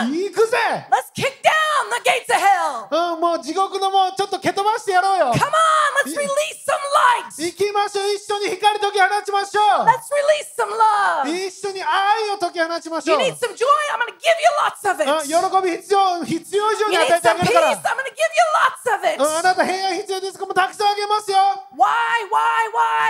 [0.00, 0.56] Come on 行くぜ
[0.88, 1.52] Let's kick down
[1.92, 3.12] the gates of hell.
[3.12, 5.52] うん、もう地獄のもうちょっと蹴飛ばしてやろうよ Come on,
[6.00, 6.80] let's release some
[7.28, 7.44] light.
[7.44, 10.80] 行きましょう一緒に光解き放ちましょ Let's release some う
[11.28, 11.28] love.
[11.28, 13.68] 一緒に愛を解き放ちまし You ょう need some joy?
[13.92, 15.28] I'm to give you lots of うん it.
[15.28, 17.52] 喜び必要必要以上に You 与 need えてあ some げ peace?
[17.52, 19.44] るから I'm going to give you lots of うんあ it.
[19.44, 21.36] なた平安必要ですかもうたくさんあげますよ
[21.76, 21.84] Why,
[22.32, 23.09] why, why?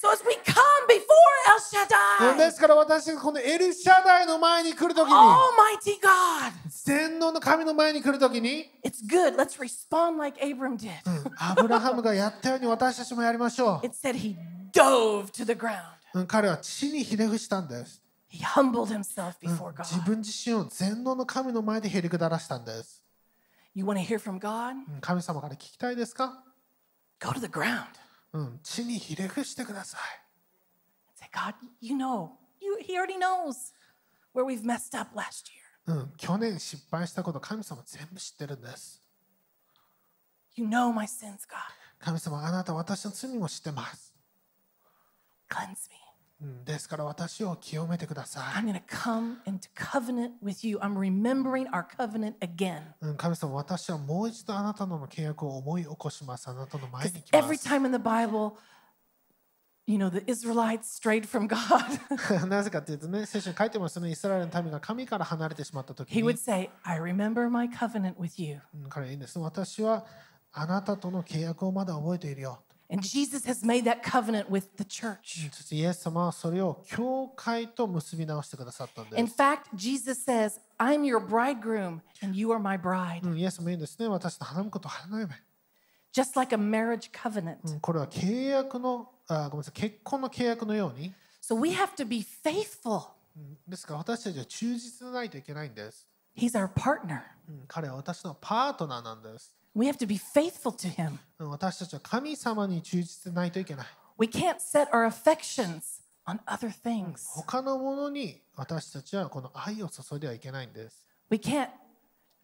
[0.00, 0.54] So as we come
[0.88, 1.04] before
[2.20, 6.52] El うんで Shaddai, すから私がこのエルシャダイの前に来るときに Almighty God,
[6.84, 9.36] 全能の神の前に来るときに it's good.
[9.36, 10.90] Let's respond like Abram did.
[11.38, 14.36] アブラハムがやったように私たちもやりましょ It said he
[14.72, 16.26] dove to the ground.
[16.26, 20.04] 彼は地にひれ伏したんです He humbled himself うん before 自 God.
[20.06, 23.02] 分自身を全能の神の前でへりくだらしたんです
[23.74, 24.72] You want to hear from God?
[24.92, 26.42] うん神様から聞きたいですか
[27.20, 27.84] Go to the ground.
[28.62, 30.00] 地にひれ伏してください。
[36.16, 39.02] 去年失敗したこと、神様全部知ってるんです。
[41.98, 44.14] 神様、あなた私の罪を知ってます。
[46.44, 50.78] うん、ですから私を清めてくださ I'm going to come into covenant with you.
[50.78, 52.82] I'm remembering our covenant again.
[53.16, 56.48] 神様私はもう一度あなたの契約を思い起こします。
[56.48, 57.66] あなたの前に来ま Every す。
[57.66, 58.56] time in the Bible,
[59.86, 62.46] you know, the Israelites strayed from God.
[62.46, 68.60] なぜかというとね、聖書に書いてますね、イスラエルの民が神から離れてしまった時 he に would、say, I remember my covenant with you.
[68.74, 69.38] うん、彼はいいんです。
[69.38, 70.04] 私は
[70.52, 72.62] あなたとの契約をまだ覚えているよ。
[72.90, 75.46] And Jesus has made that covenant with the う church.
[75.48, 79.34] んそしてイエス様はそれを教会と結び直してくださったんで In す。
[79.34, 83.24] fact, Jesus says, I'm your bridegroom and you are my bride.
[83.26, 84.06] うん、イエスもいいんですね。
[84.08, 85.32] 私と花婿と花嫁。
[86.12, 87.56] Just like a marriage covenant.
[87.64, 93.08] うんこれは契約のあごめんなさい結婚の契約のように、So we have to be faithful.
[93.36, 97.22] うんですから私たちは忠実でないといけないんです、He's our partner.
[97.48, 101.17] うん彼は私のパートナーなんです、We have to be faithful to him.
[101.39, 107.19] うん私たちは神様に忠実でないといけない We can't set our affections on other things.
[107.35, 111.69] 他のものに私たちはこの愛を注いではいけないんです We can't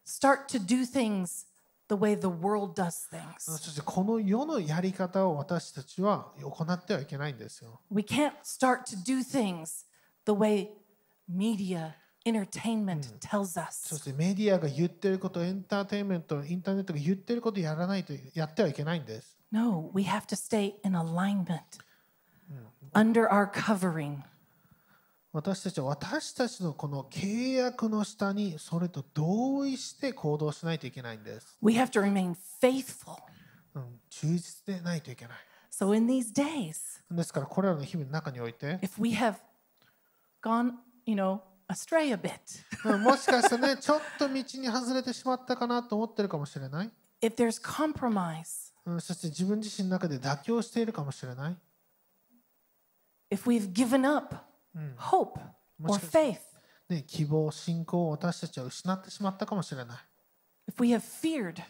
[0.05, 1.45] start to do things
[1.89, 3.39] the way the world does うん things.
[3.39, 9.85] そしてこの世のやり方を私たちは行ってはいけないんですよ We can't start to do things
[10.25, 10.69] the way
[11.29, 11.93] media,
[12.26, 13.98] entertainment tells そ us.
[13.98, 21.60] してメディアが言ってることエンターテインメントインターネットが言ってることをやらないとやってはいけないんです No, we have to stay in alignment
[22.94, 24.18] under our covering.
[25.32, 31.56] 私たちは私たちのこの契約の下にそれと同意して行動しないといけないんです。
[31.62, 33.16] We have to remain faithful.
[33.74, 35.36] うん、忠実でないといけない。
[35.70, 39.36] So in these days, ですからこれらの日々の中において、if we have
[40.42, 40.72] gone,
[41.06, 42.38] you know, astray a bit,
[42.84, 51.56] うんもしかしたらね、ちょっと道に外れてしまったかなと思ってるかもしれない？if there's compromise, うん、そして自分自身の中で妥協しているかもしれない
[53.30, 54.34] ？if we've given up
[54.96, 55.40] hope
[55.84, 56.40] or faith,
[56.88, 59.98] ね、希望、信仰を私たちは失ってしまったかもしれない。
[60.68, 61.62] if we have feared,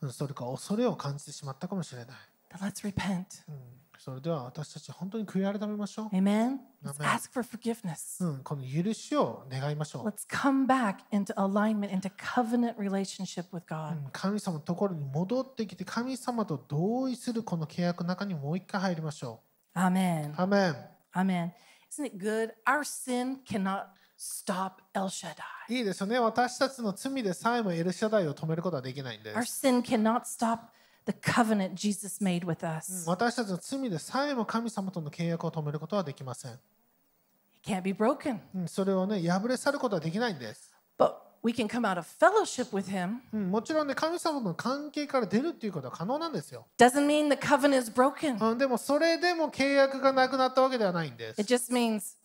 [0.00, 2.16] うん、それか恐れを感じてしまったかもしれない。
[2.50, 3.44] then let's repent.
[3.48, 6.16] うん、それでは私たち本当に悔い改めましょう。
[6.16, 6.58] Amen.
[6.84, 7.06] Let's Amen.
[7.08, 8.24] ask for forgiveness.
[8.24, 10.08] うん、この許しを願いましょう。
[10.08, 13.94] Let's come back into alignment, into covenant relationship with う God.
[13.94, 19.40] ん神様のところに戻ってきて神様と同意するこの契約の中にもう一回入りましょ
[19.74, 20.30] Amen.
[20.30, 20.34] う。
[20.36, 20.76] アメン。
[21.14, 21.50] Amen.
[21.90, 22.50] Isn't it good?
[22.66, 25.34] Our sin cannot stop El Shaddai.
[25.70, 26.18] いいですよね。
[26.18, 29.66] 私たちの罪でさえもエルシャダイを止めることはできないんで Our す。
[29.66, 30.58] sin cannot stop
[31.10, 33.04] the covenant Jesus made with うん us.
[33.08, 36.52] 私たちの罪でさえも神様との契約を止めることはできません。
[36.52, 36.60] It
[37.64, 38.40] can't be broken.
[38.54, 40.72] うんそれをね、破れ去ることはできないんです。
[40.98, 41.12] But
[41.42, 43.18] we can come out of fellowship with Him.
[43.32, 46.66] うんもちろんね、神様との関係から出るっていうことは可能なんですよ。
[46.78, 48.38] Doesn't mean the covenant is broken.
[48.50, 51.54] うんでもそれでも契約がなくなったわけではないんです It。
[51.54, 52.16] just means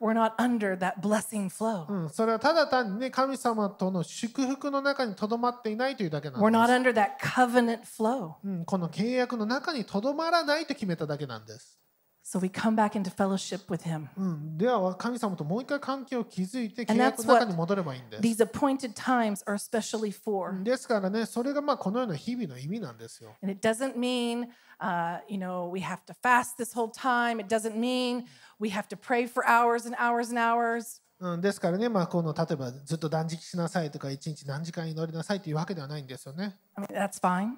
[0.00, 1.86] we're not under that blessing flow.
[1.88, 6.82] うん、それはただ単にね、神様との祝福の中にとどまっていないというだけなん We're です not。
[6.82, 8.34] under that covenant flow.
[8.44, 11.78] うん、この契約の中にとどまらないと決めただけなんです。
[12.25, 14.07] So we come back into fellowship with Him.
[14.15, 18.21] うん、では神様ともう一回関係を築いて契 And 約 that's の中 what に戻ればいいんです。
[18.21, 20.63] these appointed times are especially for.
[20.63, 23.35] ですからね、それがまあこのような日々の意味なんですよ。
[23.41, 24.47] And it doesn't mean,
[24.79, 27.41] uh, you know, we have to fast this whole time.
[27.41, 28.25] It doesn't mean
[28.59, 31.01] we have to pray for hours and hours and hours.
[31.19, 36.55] うん、ですからね、まあ、この例えばずっと断食しなさいとか、一日何時間祈りなさいというわけではないんですよね。
[36.75, 37.57] I mean, that's fine.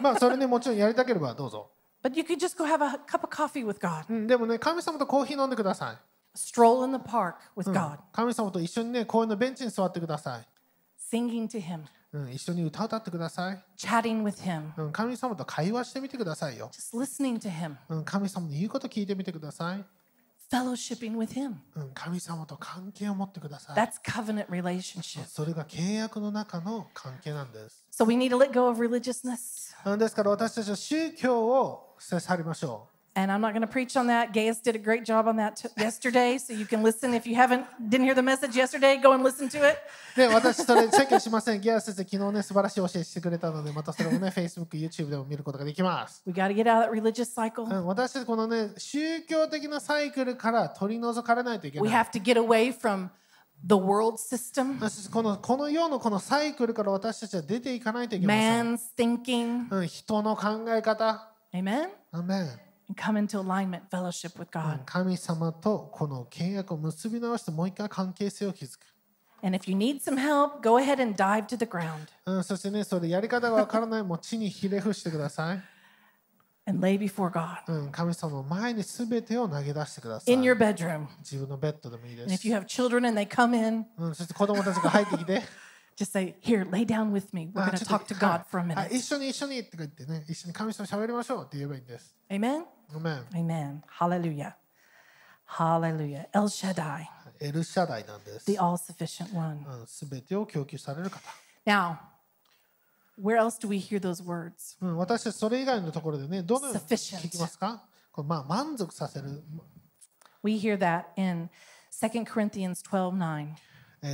[0.00, 1.70] まあ、それね、もちろんやりたければどうぞ。
[2.03, 5.97] But you could just go have a cup of coffee with God, うん、でもね、神様とコーヒー飲んでください。
[6.35, 10.47] stroll in the park with God, 神様と一緒にね、公園のベンチに座ってください。
[10.99, 14.91] singing to Him, うん、一緒に歌を歌ってください、chatting with Him, うん。
[14.91, 16.69] 神様と会話してみてくださいよ。
[16.73, 19.85] just listening to Him, うん、神様の言うこと聞いてみてください。
[20.51, 21.55] fellowshipping with Him.
[21.75, 23.75] うん、神様と関係を持ってください。
[23.77, 25.25] That's covenant relationship.
[25.25, 27.82] それが契約の中の関係なんです。
[27.92, 29.74] So we need to let go of religiousness.
[29.84, 34.32] うんですから私たちは宗教を捨て去りましょ And I'm not going to preach on that.
[34.32, 37.14] Gaius did a great job on that t- yesterday, so you can listen.
[37.14, 39.76] If you haven't didn't hear the message yesterday, go and listen to it.
[40.16, 40.20] う。
[40.20, 41.60] で、私それチェックしません。
[41.60, 46.22] ギア先生、昨日ね、素晴らしい教えしてくれたので、またそれもね、Facebook、YouTube でも見ることができます。
[46.26, 47.64] We got to get out of that religious cycle.
[47.64, 52.04] うん、私たちこのね、宗教的なサイクルから取り除かれないといけ We ない。
[52.04, 53.08] have to get away from
[53.65, 54.79] the world system.
[55.11, 58.39] この、この世のこのサイクルから私たちは出ていかないといけませ。
[59.87, 61.29] 人の考え方。
[64.85, 68.81] 神様とこの契約を結び直してもう一回関係性を築く。
[72.43, 75.61] そしてね、それやり方がわからない、も地にひれ伏してください。
[76.66, 80.34] and lay before God うん、神様の前にすべてを投げ出してください。
[80.34, 81.06] in your bedroom.
[81.20, 85.42] 自分のベッドでもいいで And す if。you have children and they come in, うん、そして子供たちが入ってきて、
[85.96, 87.50] just say, Here, lay down with me.
[87.54, 88.94] We're あ going ち to ょっ talk と to はい God for a はい minute.
[88.96, 92.14] 一緒に一緒にって言ってね、一緒に神様喋りましょうって言えばいいんです。
[92.30, 92.64] Amen.
[92.92, 93.14] ごめん。
[93.34, 93.80] Amen.
[93.98, 94.54] Hallelujah.
[95.46, 96.26] Hallelujah.
[96.32, 97.06] El Shaddai,
[97.40, 98.46] エルシャダイなんです。
[98.46, 99.64] the all sufficient one.
[99.80, 101.20] うん、すべてを供給される方。
[101.64, 101.96] Now,
[104.81, 107.83] 私たそれ以外のところでね、どのように聞きますか？
[108.25, 109.43] まあ満足させる。
[110.41, 110.77] We 2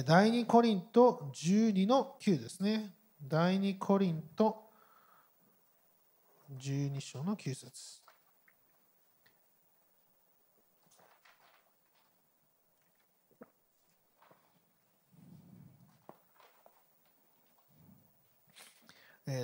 [0.06, 2.94] 第二コリント12の9ですね。
[3.24, 4.70] 第二コリント
[6.58, 8.02] 12章の9節。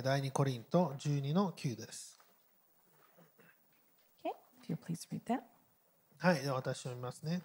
[0.02, 2.18] 第2コリント12の9です。
[4.20, 4.30] Okay,
[4.60, 5.42] if you'll please read that.
[6.18, 7.40] はい、では私読みますね。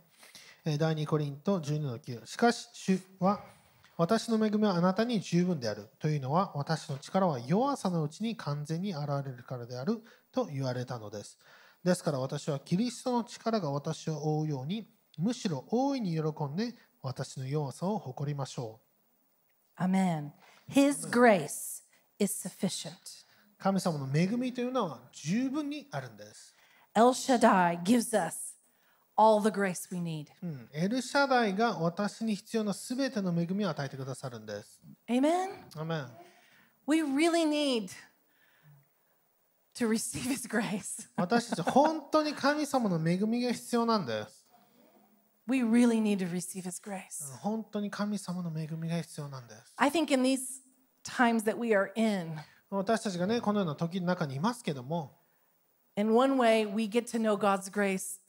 [0.66, 2.26] えー第2コリント12の9。
[2.26, 3.42] しかし、主は、
[3.96, 5.88] 私の恵みはあなたに十分である。
[6.00, 11.38] というのは、私の力は弱さのうちに完全に現れるからであると言われたのです。
[11.84, 14.88] ですから私はキリストの力が私を覆うように、
[15.20, 16.74] むしろ大いに喜んで
[17.04, 18.80] 私の弱さを誇りましょ
[19.78, 20.32] Amen.
[20.68, 21.81] His grace
[22.21, 22.93] is sufficient.
[22.93, 22.97] う。
[23.59, 26.55] 神様の恵みというのは十分にあるんです。
[26.95, 28.57] El Shaddai gives us
[29.17, 30.29] all the grace we need.
[30.43, 34.81] うん、エルシャダイが私に必要なすべての恵みを与えてくださるんです。
[35.09, 35.49] Amen.
[35.77, 36.07] アメン
[36.87, 37.91] We really need
[39.75, 41.09] to receive His grace.
[41.17, 44.47] 私たち本当に神様の恵みが必要なんです。
[45.49, 47.37] We really need to receive His grace.
[47.41, 49.75] 本当に神様の恵みが必要なんです。
[49.77, 50.63] I think in these
[51.04, 52.38] times that we are in,
[52.70, 55.12] 私たちがね、このような時の中にいますけども、
[55.98, 58.20] in one way, we get to know God's grace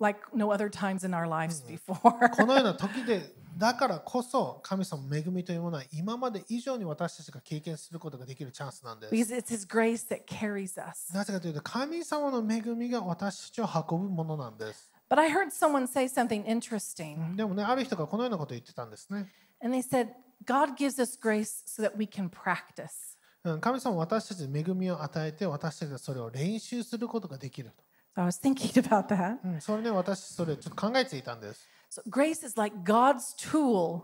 [0.00, 2.30] like no other times in our lives before.
[2.30, 9.14] このような時で、だからこそ神様の恵みというものは今まで以上に私たちが経験することができるチャンスなんです。
[9.14, 11.12] because it's His grace that carries us.
[11.14, 14.90] なぜかというと、神様の恵みが私たちを運ぶものなんです。
[15.08, 19.30] But I heard someone say something interesting, でもね、ある人がこのようなことを言ってたんですね。
[19.60, 20.08] and they said,
[20.45, 23.17] God gives us grace so that we can practice.
[23.43, 27.83] うん神様は私たちに恵みを与えて、私たちがそれを練習することができると。
[28.15, 29.37] So I was thinking about that.
[29.43, 31.67] うん、それね、私、それちょっと考えていたんです。
[31.89, 34.03] So grace is like God's tool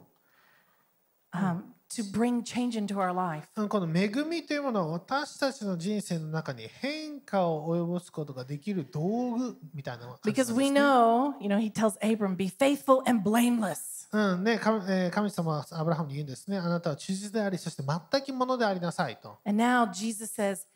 [1.34, 1.64] um,
[2.01, 3.47] to bring change into our life.
[3.57, 9.01] うんこの恵みというものは私たちの人生の中に変化を及ぼすことができる道
[9.37, 10.81] 具みたいな感じなんです Because we ね。
[10.81, 14.09] know, you know, he tells Abram, be faithful and blameless.
[14.13, 16.59] うんね神様はアブラハムに言うんですね。
[16.59, 19.39] あなたは忠実であり、そして全きものでありなさいと。
[19.47, 20.67] And now Jesus says,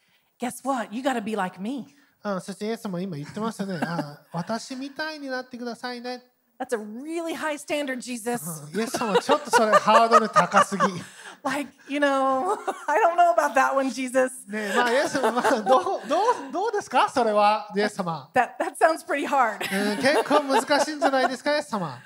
[0.40, 0.88] guess what?
[0.94, 1.86] You got to be like me.
[2.24, 3.78] うん、そしてイエス様も今言ってましたね。
[3.82, 6.22] あ私みたいになってくださいね。
[6.59, 8.41] That's a really high standard, Jesus.
[8.71, 10.83] う んイエス様はちょっとそれハードル高すぎ。
[11.43, 12.55] Like, you know,
[12.87, 14.31] I don't know about that one, Jesus.
[14.47, 18.29] ねまあ、イエス様、まあ、どうどうどうですかそれは、イエス様。
[18.35, 19.55] That that sounds pretty hard.
[19.55, 21.99] うん、結構難しいんじゃないですか、イエス様。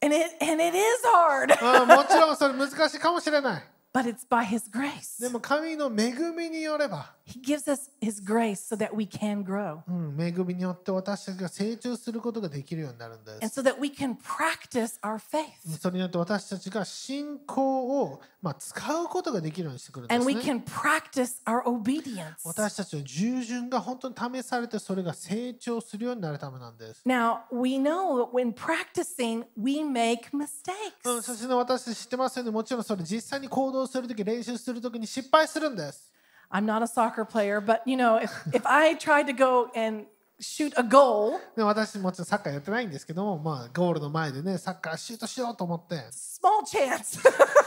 [0.00, 1.82] And it and it is hard.
[1.82, 3.62] うん、もちろんそれ難しいかもしれない。
[3.92, 5.20] But it's by his grace.
[5.20, 9.79] でも神の恵みによれば、 He gives us his grace so that we can grow.
[9.87, 13.61] うん、恵みによって私たちが成長することができるようになるんで And す。
[13.61, 15.47] so that we can practice our faith.
[15.79, 20.41] それによって私たちが信仰を、まあ、使うことができるようにしてくるんで And す we ね。
[20.41, 22.33] can practice our obedience.
[22.43, 27.03] 私たちの従順が本当に試されてそれが成長するようになるためなんです。
[27.07, 31.21] Now, we know when practicing, we make うん、mistakes.
[31.21, 32.51] そしてね私たち知ってますよね。
[32.51, 36.11] もちろんそれ実際に行動するとき、練習するときに失敗するんです。
[36.53, 40.05] I'm not a soccer player, but you know, if, if I tried to go and
[40.39, 47.19] shoot a goal, で私もちろんサッカーやってないんですけども、まあ、ゴールの前でね、サッカーシュートしようと思って、small chance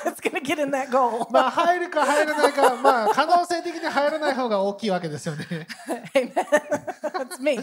[0.06, 1.26] it's going to get in that goal.
[1.32, 5.66] まあ、入るか入らないか、まあ、可能性的に入らない方が大きいわけですよね。
[6.14, 6.32] Amen.
[7.02, 7.58] That's me.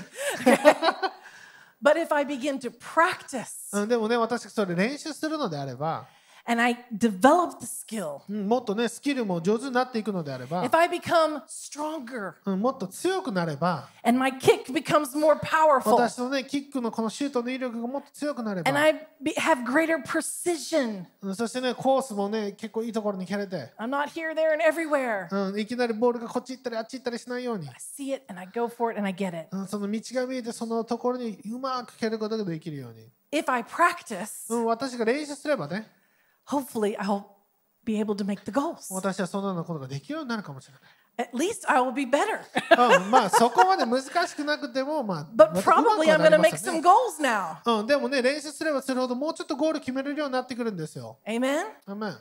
[1.82, 6.05] but if I begin to practice うん、でもね、私それ練習するのであれば、
[6.45, 8.19] And I develop the skill.
[8.29, 21.05] もっとね、スキルも上手になっていくのであれば、If I become stronger, もっと強くなれば、and my kick becomes more powerful, 私のね、キックのこのシュートの威力がもっと強くなれば、and I have greater precision.
[21.33, 25.27] そしてね、コースもね、結構いいところに蹴れて、I'm not here, there, and everywhere.
[25.31, 27.69] うん、いきなりボールがこっち行ったりあっち行ったりしないように、
[29.67, 33.07] その道が見えて、そのところにうまく蹴ることができるように。
[33.31, 35.89] If I practice, うん、私が練習すればね、
[36.46, 37.24] hopefully I'll
[37.84, 38.92] be able to make the goals.
[38.92, 40.74] 私はそのようなことができるようになるかもしれ
[41.20, 42.40] At least I will be better.
[42.76, 46.88] ない、うん、まあそこまで難しくなくてもまあ but またうまく probably は I'm な going り to ま make すよ some ね
[46.88, 47.80] goals now.
[47.80, 51.18] うん、でもね練習すればするほどもうちょっとゴール決めれるようになってくるんですよ。
[51.26, 51.64] Amen?
[51.86, 52.18] アメン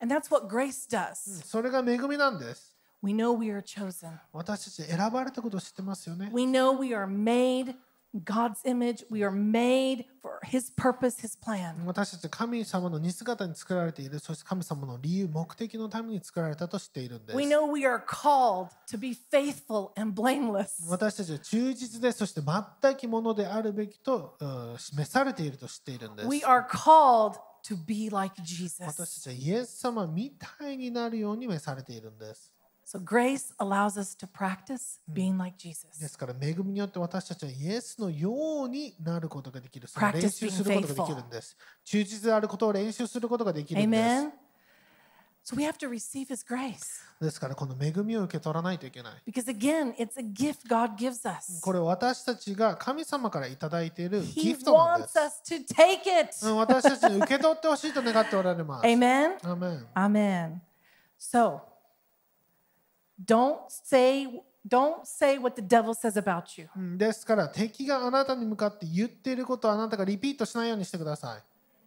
[0.00, 1.44] And that's what grace does.
[1.44, 2.76] それが恵みなんです。
[3.02, 4.12] We know we are chosen.
[4.32, 6.30] 私たち選ばれたことを知ってますよね。
[6.32, 7.76] We know we are made in
[8.23, 9.03] God's image.
[9.09, 11.83] We are made for His purpose, His plan.
[11.85, 17.45] 私たち神様の似姿に作られている、そして神様の理由、目的のために作られたと知っているんです We。
[17.45, 20.87] know we are called to be faithful and blameless.
[20.87, 24.45] 私たちは忠実で、そして全きものであるべきとう
[24.75, 26.29] ん示されていると知っているんです。
[26.29, 27.33] We are called
[27.65, 28.77] to be like 私 Jesus.
[28.79, 32.51] たちはイエス様みたいになるように召されているんです。
[32.85, 36.07] So grace allows us to practice being like で Jesus.
[36.09, 39.87] すから恵みによって私たちはイエスのようになることができる。
[39.87, 41.57] その Practice 練習することができるんです。
[41.85, 44.01] 忠実であることを練習することができるんです。
[44.01, 44.31] Amen.
[45.45, 49.13] So we have to receive His grace ですからこの恵みを受け取らないといけない。
[49.29, 51.61] because, again, it's a gift God gives us.
[51.61, 55.19] これ私たちが神様からいただいている He ギフトなんで wants す。
[55.19, 56.45] us to take it.
[56.45, 58.83] うん私たちに受け取ってほしいと願っておられます。
[58.87, 59.35] Amen.
[59.43, 60.61] アーメン Amen.
[61.19, 61.59] So,
[63.25, 64.27] don't say
[64.67, 66.69] don't say what the devil says about you.
[66.75, 71.37] うんですから敵があなたに向かって言っていることをあなたがリピートしないようにしてくださ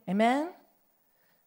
[0.07, 0.11] い。
[0.11, 0.49] Amen.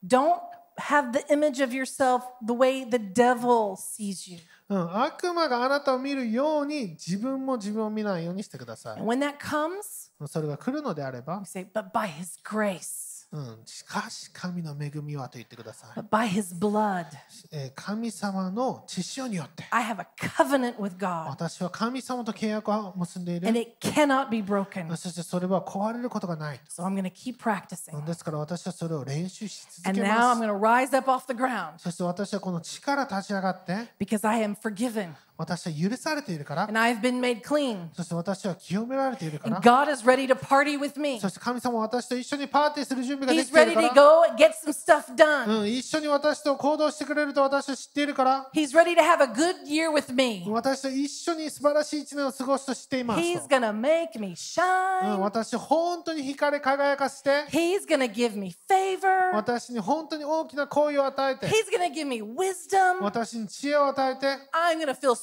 [0.06, 0.40] Don't
[0.78, 4.40] have the image of yourself the way the devil sees you.
[4.70, 9.08] うん、悪魔があなたを見るように自分も自分を見ないようにしてくださ And い。
[9.08, 16.00] when that comes, それが来るのであれば you、say, but by his grace, うん、しかし神の恵みはと言ってください。
[16.00, 17.06] but by his blood,
[17.52, 23.60] えー神様の血潮によって I have a covenant with God 私は神様と契約を結んでい and る。
[23.60, 24.96] it cannot be broken.
[24.96, 26.60] そしてそれは壊れることがない。
[26.68, 28.04] So I'm to keep practicing.
[28.04, 30.42] ですから私はそれを練習し続 And け now ま I'm す。
[30.42, 37.88] going to rise up off the ground そして私はこの地から立ち上がって、because I am forgiven 私は許されているから、and I've been made clean.
[37.96, 41.18] そして私は清められているか And ら、God is ready to party with me.
[41.22, 45.62] そして神様は私と一緒にパーティーする準備がで He's きてい ready るか to ら、go and get some stuff done.
[45.62, 50.44] うん、一緒に私と行動してくれると私は知っているから、He's ready to have a good year with me.
[50.50, 55.18] 私と一緒に素晴らしい一年を過ごすと知っていますと He's to make me うん、shine.
[55.20, 59.34] 私を本当に光り輝かせて、He's to give me favor.
[59.34, 63.02] 私に本当に大きな声を与えて、He's to give me wisdom.
[63.02, 65.16] 私に知恵を与えて、I'm to feel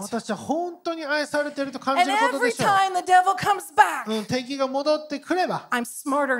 [0.00, 2.68] 私は本当に愛されてると感じることでしょう。
[2.68, 5.68] Back, うん、敵が戻ってくれば、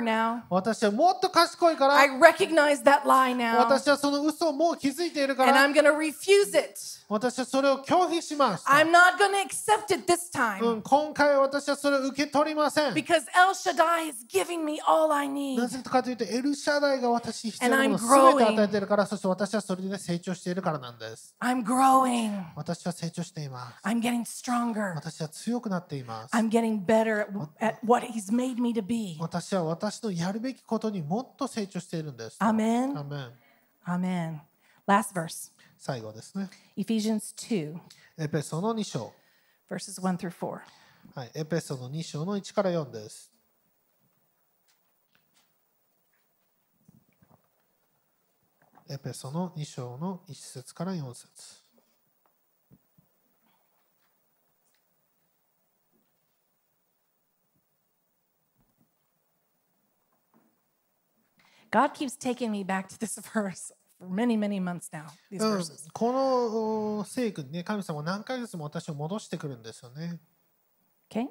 [0.01, 0.41] now.
[0.49, 3.57] 私はもっと賢いから、I recognize that lie now.
[3.57, 6.51] 私はその嘘をもう気づいているから、And I'm gonna refuse
[7.07, 8.65] 私はそれを拒否します。
[8.67, 10.63] I'm not gonna accept it this time.
[10.63, 12.93] うん、今回は私はそれを受け取りません。
[12.93, 15.57] Because El Shaddai is giving me all I need.
[15.57, 21.35] なぜかというと、エルシャダイが私必要なものを全て与、そし私はそれで成長しているからなんです。
[22.85, 23.87] は成長しています。
[23.87, 24.95] I'm getting stronger.
[24.95, 26.35] 私は強くなっています。
[26.35, 29.17] I'm getting better at, at what He's made me to be.
[29.19, 32.37] 私は私のやるべきことにもっと成長しているんです。
[32.39, 32.97] Amen.
[32.97, 33.31] アメン
[33.85, 34.39] Amen.
[34.87, 36.49] Last verse 最後ですね。
[36.77, 37.77] Ephesians 2,
[38.17, 39.13] エペソの2章。
[39.69, 40.59] verses 1 through 4.
[41.15, 43.31] はい、エペソの2章の1から4です。
[48.89, 51.58] エペソの2章の1節から4節
[61.71, 65.05] God keeps taking me back to this verse for many, many months now.
[65.29, 65.89] These.
[65.93, 70.19] この聖句にね、神様は何回ずつも私を戻してくるんですよね。
[71.11, 71.27] Okay?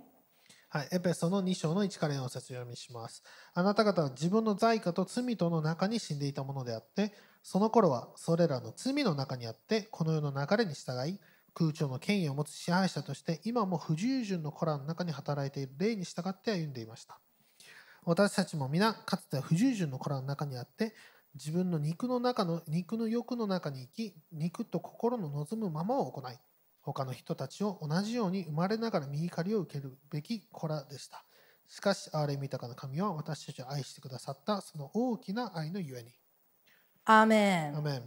[0.70, 3.22] はい、エペソの2章の1から4節読みします。
[3.54, 11.18] あなた方は自分の罪過と罪との中に死んでいたものであって、その頃はそれらの罪の中にあって、この世の流れに従い、
[11.54, 17.18] 空調の権威を持つ支配者として、今も不従順の子らの中に働いている霊に従って歩んでいました。
[18.04, 20.94] 私たちも皆、かつては不従順の子らの中にあって、
[21.34, 26.38] 自分の肉の中の肉の欲の中に生き、肉と心の望むままを行い、
[26.80, 31.24] 他の人たちを同じように生まれながら身怒りを受けるべき子らでした。
[31.68, 36.14] しかし、憐れみ豊かな神は私たちを愛してくださったその大きな愛のゆえに。
[37.04, 37.76] Amen.
[37.76, 38.02] アメン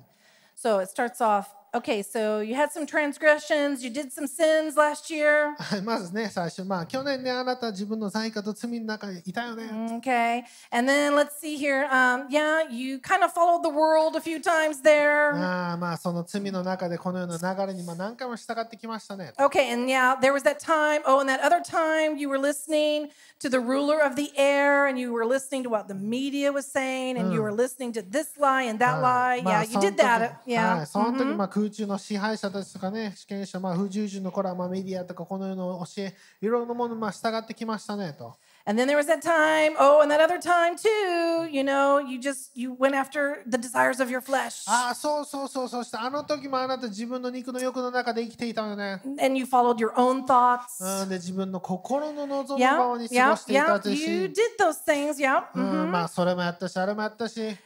[0.55, 5.10] So it starts off okay, so you had some transgressions, you did some sins last
[5.10, 5.54] year.
[5.58, 9.64] は いまずね、最初、まあ、去年ね、あなたは自分の罪過と罪の中にいたよね。
[10.00, 10.44] Okay.
[10.70, 11.86] And then let's see here.
[11.90, 15.34] Um, yeah, you kind of followed the world a few times there.
[15.36, 19.32] ああまあ、その罪の中でこのような流れにまあ何回も従ってきましたね。
[19.38, 21.02] Okay, and yeah, there was that time.
[21.04, 23.10] Oh, and that other time you were listening
[23.40, 26.66] to the ruler of the air and you were listening to what the media was
[26.66, 29.40] saying and you were listening to this lie and that は lie.
[29.40, 30.06] いまあ Yeah, you did that.
[30.06, 30.76] その時 Yeah.
[30.76, 31.36] はい、その時、 mhm.
[31.36, 38.35] まあ、 空中の支配者たちとかね、主権者、まあ、不従順の頃は、まあ、メディアとかこの世の教え、いろんなものにまあ従ってきましたねと。
[38.65, 39.75] And then there was that time.
[39.79, 41.47] Oh, and that other time too.
[41.51, 44.65] You know, you just you went after the desires of your flesh.
[44.67, 49.01] ああ、そうそうそう、そしてあの時もあなた自分の肉の欲の中で生きていたよね。
[49.23, 51.03] and you followed your own thoughts.
[51.03, 53.95] うん、で、自分の心の望む yeah, ままに過 yeah, ごしていた yeah.
[53.95, 55.43] し、You did those things, yeah.
[55.53, 55.85] う mhm.
[55.85, 57.57] ん、まあ、それもやったし、あれもやったし、But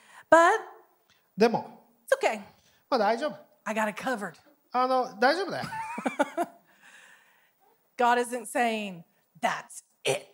[1.38, 2.40] でも、it's okay.
[2.90, 3.45] まあ大丈夫。
[3.66, 4.34] I got it covered.
[4.72, 5.66] あの、大丈夫だよ。
[7.98, 9.04] God isn't saying
[9.42, 10.28] that's it.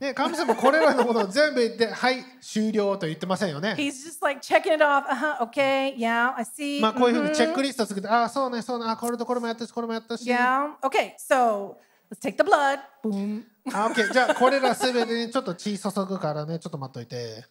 [0.00, 3.74] ね、神様これらのものを全部言って、はい、終了と言ってませんよね。
[3.76, 5.04] He's just like checking it off.
[5.08, 5.48] Uh huh.
[5.48, 5.96] Okay.
[5.96, 6.34] Yeah.
[6.36, 6.80] I see.
[6.80, 10.24] まあこういうふうにチェッ mhm, クリスト作って、ああ、そうね、そうね、あこれとこれもやったし、これもやったし。
[10.30, 10.76] Yeah.
[10.82, 11.14] Okay.
[11.18, 11.76] So
[12.12, 12.78] let's take the blood.
[13.02, 13.42] Boom.
[13.74, 14.12] あ、オッケー。
[14.12, 17.44] じゃあ、これらすべてにちょっと血注ぐからね、ちょっと待っといて。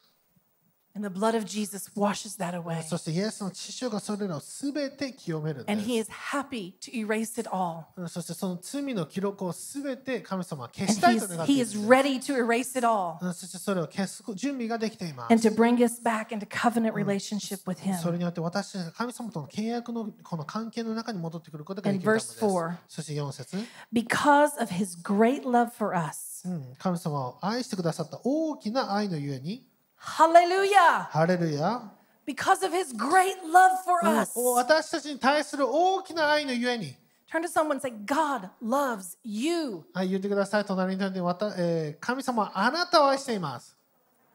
[0.98, 2.82] And the blood of Jesus washes that away.
[2.82, 7.84] そして、イエスの血潮がそれらをすべて清めるんで And す he is happy to erase it all.
[7.96, 8.10] うん。
[8.10, 15.28] そして、その罪の記録をすべて神様は消 And したい he と is, 願ってい he is です ready to erase it all うんそして、それを消す準備ができていま
[15.30, 15.56] and す to。
[15.56, 18.18] bring us back into covenant relationship with それ him.
[18.18, 22.76] によって私たちが神様との契約のこの関係の中に戻ってくることができるためです And verse four.。
[22.88, 23.58] そして4節、
[23.94, 26.48] Because of his great love for us.
[26.48, 29.67] うん、神様を愛してくださった大きな愛のゆえに、
[30.00, 31.04] Hallelujah.
[31.10, 31.82] ハレルヤ、
[32.26, 34.32] Because of his great love for うん us.
[34.56, 36.96] 私たちに対する大きな愛のゆえに、
[37.32, 39.84] Turn to someone and say, God loves you.
[39.94, 40.66] はい、言ってください。
[40.66, 43.76] 隣にいてわた、えー神様はあなたを愛しています。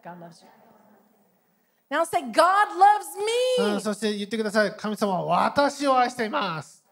[0.04, 0.48] God loves you.
[1.90, 3.80] Now say, God loves うん、me.
[3.80, 4.72] そして言ってください。
[4.76, 6.82] 神様は私を愛しています。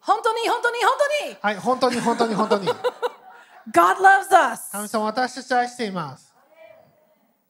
[0.00, 2.68] 本当に本当に本当にはい、本当に本当に本当に。
[3.70, 6.27] God loves us 神様は私たちを愛しています。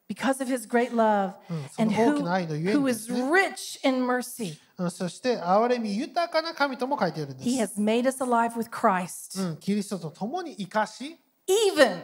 [0.07, 1.33] because of his great love
[1.75, 4.57] その and 大きな愛のゆえに who, who で is すね rich in mercy.
[4.77, 7.79] うん、そして、憐れみ豊かな神とも書いているんで He す。
[7.79, 12.01] has made us alive with Christ うん、キリストと共に生かし、 even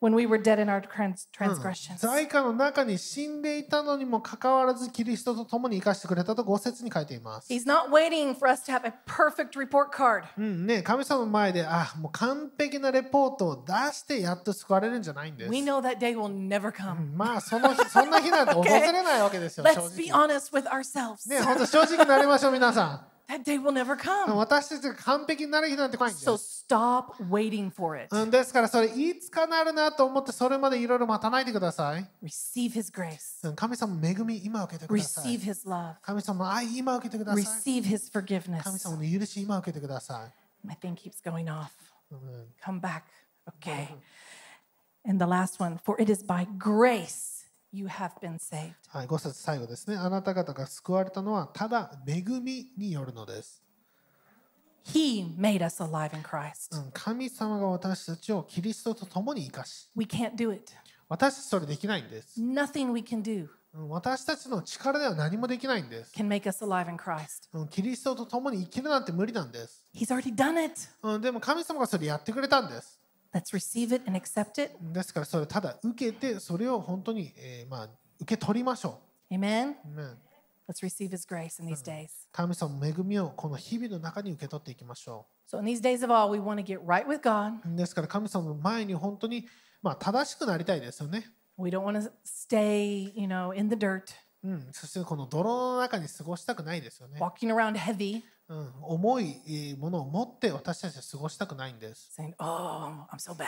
[0.00, 1.96] When we were dead in our trans- うん transgressions.
[1.98, 7.52] 在家の中に死んでいたのにもかかわらずキリストと共に生かしてくれたと五節に書いています。
[7.52, 10.24] He's not waiting for us to have a perfect report card.
[10.38, 15.50] うんね、神様の前であもう完璧なレポートを出してやっと救われるんじゃないんです。
[15.50, 17.14] We know that day will never come.
[17.16, 20.26] まあその日そんな日なんて訪れないわけですよ、正 Let's be 直。
[20.26, 21.28] honest with ourselves.
[21.28, 23.97] ね、本当正直になりましょう皆さ That day will never ん。
[23.97, 24.33] come.
[24.35, 28.13] 私たちが完璧になる日なんて来ないんです So。stop waiting for it.
[28.13, 32.05] うん、ですからそれいつかなるなと思ってそれまでいろいろ待たないでください。
[32.21, 33.47] Receive his grace.
[33.47, 35.37] うん神様の恵み今受けてくださ Receive い。
[35.39, 35.95] his love.
[36.01, 37.43] 神様の愛今受けてください。
[37.43, 38.77] Receive his 神 forgiveness.
[38.79, 40.29] 様の許し今受けてくださ
[40.63, 41.67] My thing keeps going off.
[41.67, 41.69] い。
[42.11, 43.03] うん Come back.
[43.61, 43.87] Okay.
[45.07, 47.34] And the last one for it is by grace
[47.76, 48.72] you have been saved.
[48.88, 49.96] はい、5節最後ですね。
[49.96, 53.62] あなた方が救われたのはただ恵みによるのです。
[54.86, 56.76] He made us alive in Christ.
[56.76, 60.72] うん神様が私たちをキリストと共に生かし、We can't do it.
[61.08, 62.40] 私たちそれできないんです。
[62.40, 63.48] Nothing we can do.
[63.74, 66.12] うん私たちの力では何もできないんです。
[66.14, 67.48] can make us alive in Christ.
[67.52, 69.84] うんキリストと共に生きるなんて無理なんです。
[69.94, 70.74] He's already done it.
[71.02, 72.95] うんでも神様がそれやってくれたんです。
[73.36, 74.74] Let's receive it and accept it.
[74.80, 78.98] ですからそれただ受けてそれを本当に、えーまあ、受け取りましょ
[79.30, 79.74] Amen.
[79.84, 79.94] う。
[79.94, 80.16] ね
[80.66, 82.08] Let's receive His grace in these days.
[82.32, 87.58] 神様の恵みをこの日々の中に受け取っていきましょ So, in these days of all, we want to get right with God.
[87.70, 87.76] う。
[87.76, 89.46] ですから神様の前に本当に、
[89.82, 91.30] まあ、正しくなりたいですよね。
[91.58, 94.02] We don't want to stay, you know, in the dirt,
[94.42, 97.18] うん、そしてこの泥の中に過ごしたくないですよね。
[97.20, 102.12] walking around heavy, うん、重いえーものを持って私たちは過ごしたくないんです。
[102.18, 103.44] saying, Oh, I'm so bad.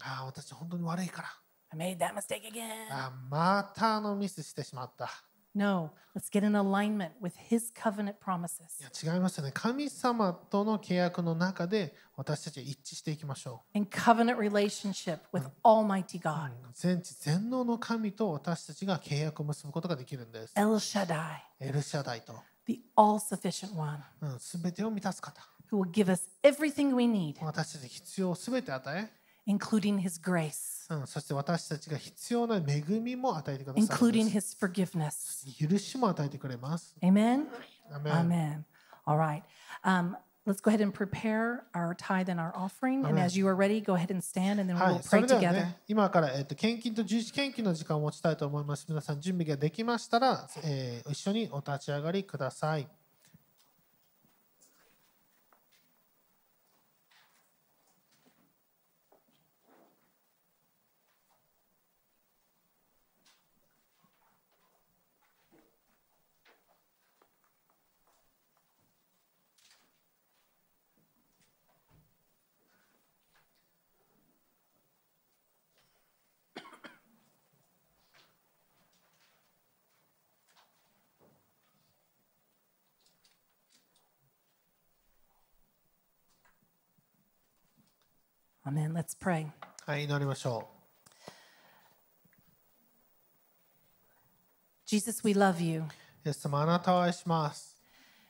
[0.00, 1.28] ああ、私本当に悪いから。
[1.70, 2.86] I made that mistake again.
[2.90, 5.10] あーまたあのミスしてしまった。
[5.54, 8.82] No, let's get in alignment with His covenant い promises.
[9.06, 9.50] や違いますよね。
[9.52, 16.20] 神様との契約の中で私たちは一致していきましょ In covenant relationship with Almighty う。
[16.22, 20.52] God, うん全知全能の神と私たちが契約を結ぶことができるんです。
[20.56, 22.34] El Shaddai, エルシャダイと、
[22.67, 25.41] the all sufficient one, うん、全てを満たす方。
[25.71, 29.09] who will give us everything we need, 私たちに必要を全て与え、
[29.51, 35.11] including His grace, うん、そして私たちが必要な恵みも与えてくださるん including で His forgiveness.
[35.11, 35.67] す。
[35.67, 36.95] 許しも与えてくれます。
[37.01, 37.47] Amen?
[37.91, 38.63] アメン Amen.
[39.05, 39.43] All right.
[39.83, 40.15] Um,
[40.48, 43.04] let's go ahead and prepare our tithe and our offering.
[43.04, 45.26] And as you are ready, go ahead and stand and then は we'll い、そ pray
[45.26, 45.52] together.
[45.52, 48.86] ね、今から、えっと献金と十字献金の時間を持ちたいと思います。
[48.88, 52.88] 皆さん、準備ができましたら、えー一緒にお立ち上がりください。
[88.67, 88.93] Amen.
[88.93, 89.47] Let's pray.
[89.85, 90.69] はい、祈りましょ
[94.85, 95.81] Jesus, we love you.
[95.81, 95.83] う。
[96.25, 97.81] イエス様、あなたを愛します。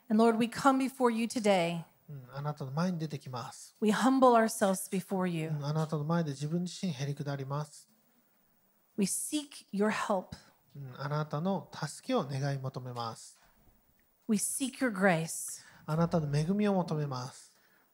[0.09, 1.83] And Lord, we come before you today.
[2.09, 3.75] うんあなたの前に出てきます。
[3.81, 5.49] We humble ourselves before you.
[5.49, 7.89] うんあなたの前で自分自身へりくだります。
[8.97, 10.35] We seek your help.
[10.75, 13.39] うんあなたの助けを願い求めます。
[14.27, 15.63] We seek your grace.
[15.85, 17.46] あなたの恵みを求めます。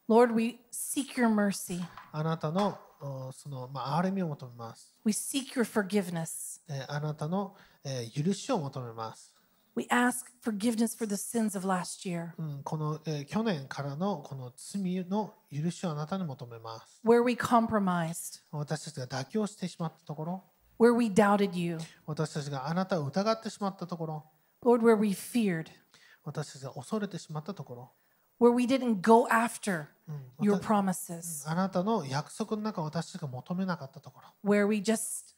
[0.07, 1.83] Lord, we seek your mercy.
[2.13, 4.93] あなたのおその、まあ、憐れみを求めます。
[5.05, 6.61] We seek your forgiveness.
[6.69, 9.33] えーあなたの、えー許しを求めます。
[9.77, 17.01] We ask forgiveness for the sins of last year, うん、この、えー去年からのこの罪の許しをあなたに求めます。
[17.03, 20.45] where we compromised, 私たちが妥協してしまったところ、
[20.79, 24.25] where we doubted you, 私たちがあなたを疑ってしまったところ、
[24.63, 25.67] Lord, where we feared,
[26.25, 27.91] 私たちが恐れてしまったところ、
[28.41, 35.35] where we didn't go after うん、your promises, あなたの約束の中を私たちが求めなかったところ、where we just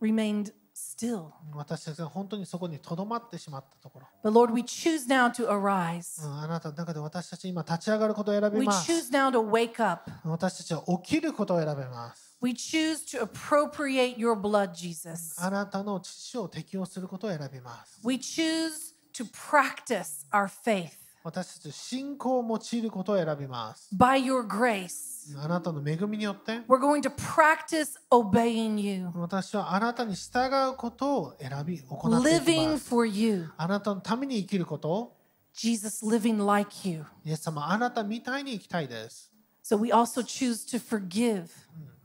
[0.00, 1.30] remained still.
[1.52, 6.24] 私たちが本当にそこにとどまってしまったところ、But Lord, we choose now to arise.
[6.24, 8.92] うんあなたの中で私たち今立ち上がることを選び We ます。
[8.92, 10.10] choose now to wake up.
[10.24, 12.36] 私たちは起きることを選べます。
[12.40, 15.42] We choose to appropriate your blood, Jesus.
[15.44, 18.00] あなたの父を適用することを選びます。
[18.04, 20.90] We choose to practice our faith
[21.24, 23.88] 私たちは信仰を用いることを選びます。
[23.96, 25.34] by your grace.
[25.42, 32.90] あなたの恵みによって、We're going to practice obeying you, 私はあなたに従うことを選び、行っていき living ます。
[32.90, 33.50] for you.
[33.56, 35.16] あなたのために生きることを、
[35.54, 37.06] Jesus, living like you.
[37.24, 39.32] イエス様、あなたみたいに生きたいです。
[39.64, 41.48] So we also choose to forgive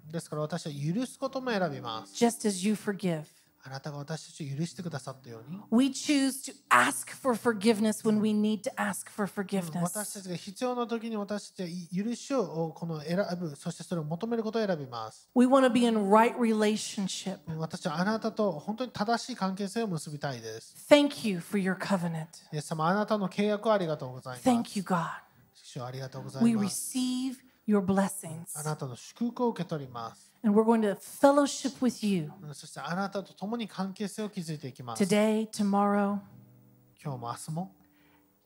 [0.06, 2.14] うんですから私は許すことも選びます。
[2.14, 3.26] just as you forgive.
[3.62, 9.94] あなたが私たちを許してくださったように、We choose to ask for forgiveness when we need to ask for 私 forgiveness.
[9.94, 15.30] たちが必要な時に私たちは許しをこの選ぶ、そしてそれを求めることを選びます。
[15.36, 17.40] We want to be in right relationship.
[17.58, 20.76] 私はあなたと本当に正しい関係性を結びたいです。
[20.90, 22.28] Thank you for your covenant.
[22.54, 24.50] イエス様、あなたの契約をありがとうございます。
[24.50, 25.06] Thank you, God.
[25.54, 26.98] 主をありがとうござ We います。
[26.98, 27.36] receive
[27.69, 28.47] your blessings.
[28.55, 30.33] あなたの祝福を受け取ります。
[30.45, 35.03] And we're going to fellowship with you うんそしてあなたと共に関係性を築いていきます。
[35.03, 36.19] today, tomorrow,
[37.03, 37.75] 今日も明日も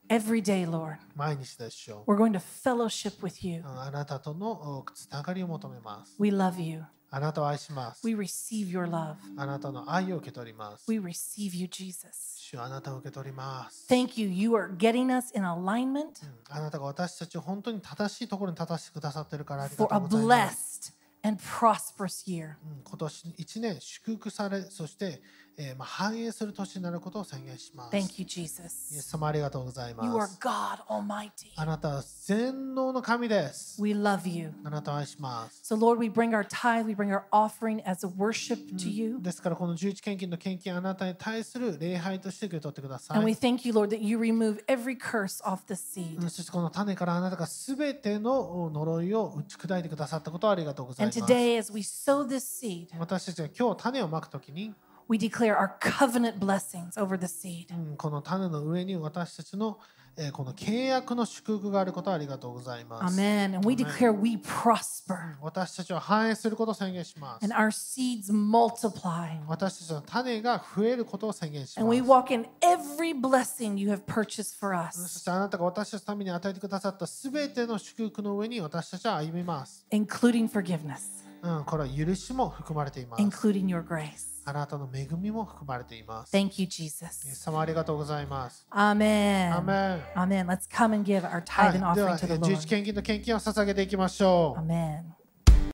[0.08, 0.96] every day, Lord.
[1.14, 3.48] 毎日でしょ We're going to fellowship with う。
[3.48, 3.60] you.
[3.60, 6.14] うんあなたとのおつながりを求めます。
[6.20, 6.84] We love you.
[7.15, 8.01] あなたを愛します。
[8.07, 9.17] We receive your love.
[9.37, 10.91] あなたの愛を受け取ります。
[10.91, 12.07] We receive you, Jesus.
[12.39, 13.85] 主あなたを受け取ります。
[13.87, 14.29] Thank you.
[14.29, 16.07] You are getting us in alignment
[16.49, 20.91] あなたが私たちを本当に正しいところに立たせてくださっているからありが for と a うございます。
[21.23, 22.55] blessed and prosperous year.
[22.63, 25.21] うん今年1年祝福され、そして、
[25.57, 27.95] えーまあ、繁栄する年になることを宣言します。
[27.95, 29.01] Thank you, イエ Jesus.
[29.01, 30.39] ス様ありがとうござい You are ます。
[30.41, 31.29] God Almighty.
[31.55, 33.81] あなたは全能の神です。
[33.81, 34.51] We love you.
[34.63, 35.61] あなたを愛します。
[35.73, 39.17] So, Lord, we bring our tithe, we bring our offering as a worship to you.
[39.21, 43.33] ですからこの11献金の献金あなたに対する礼拝として受け取ってくださ And い we。
[43.35, 46.21] thank you, Lord, that you remove every curse off the seed.
[46.21, 51.31] うんそしてこの種からあなたがすべての呪いを打ち砕いてくださったことをありがとうござい And ます。
[51.33, 54.73] today, as we sow this seed, 私たちが今日種をまくときに、
[55.13, 57.67] we declare our covenant blessings over the seed.
[57.71, 59.77] うんこの種の上に私たちの、
[60.17, 63.19] えーこの契約の祝福があることをありがとうございます。
[63.19, 63.55] Amen.
[63.55, 67.55] And we declare we prosper 私たちは繁栄することを宣言します and。
[67.55, 69.39] our seeds multiply.
[69.47, 72.03] 私たちの種が増えることを宣言し And ま we す。
[72.09, 79.85] walk in every blessing you have purchased for そ us, してあなたが私たちのために与えてくださったすべての祝福の上に私たちは歩みます。
[79.91, 83.23] including forgiveness, うん、これは許しも含まれています。
[83.23, 84.32] including your grace.
[84.45, 86.35] あなたの恵みも含まれています。
[86.35, 88.65] Thank イエス様ありがとうございます。
[88.69, 89.53] アーメン。
[89.55, 89.77] アーメン。
[90.15, 90.47] アーメン。
[90.47, 92.27] Let's come and give our tithe and offering、はい、to the Lord.
[92.27, 94.59] では、十一献金の献金を捧げていきましょう。
[94.59, 95.22] アーメン。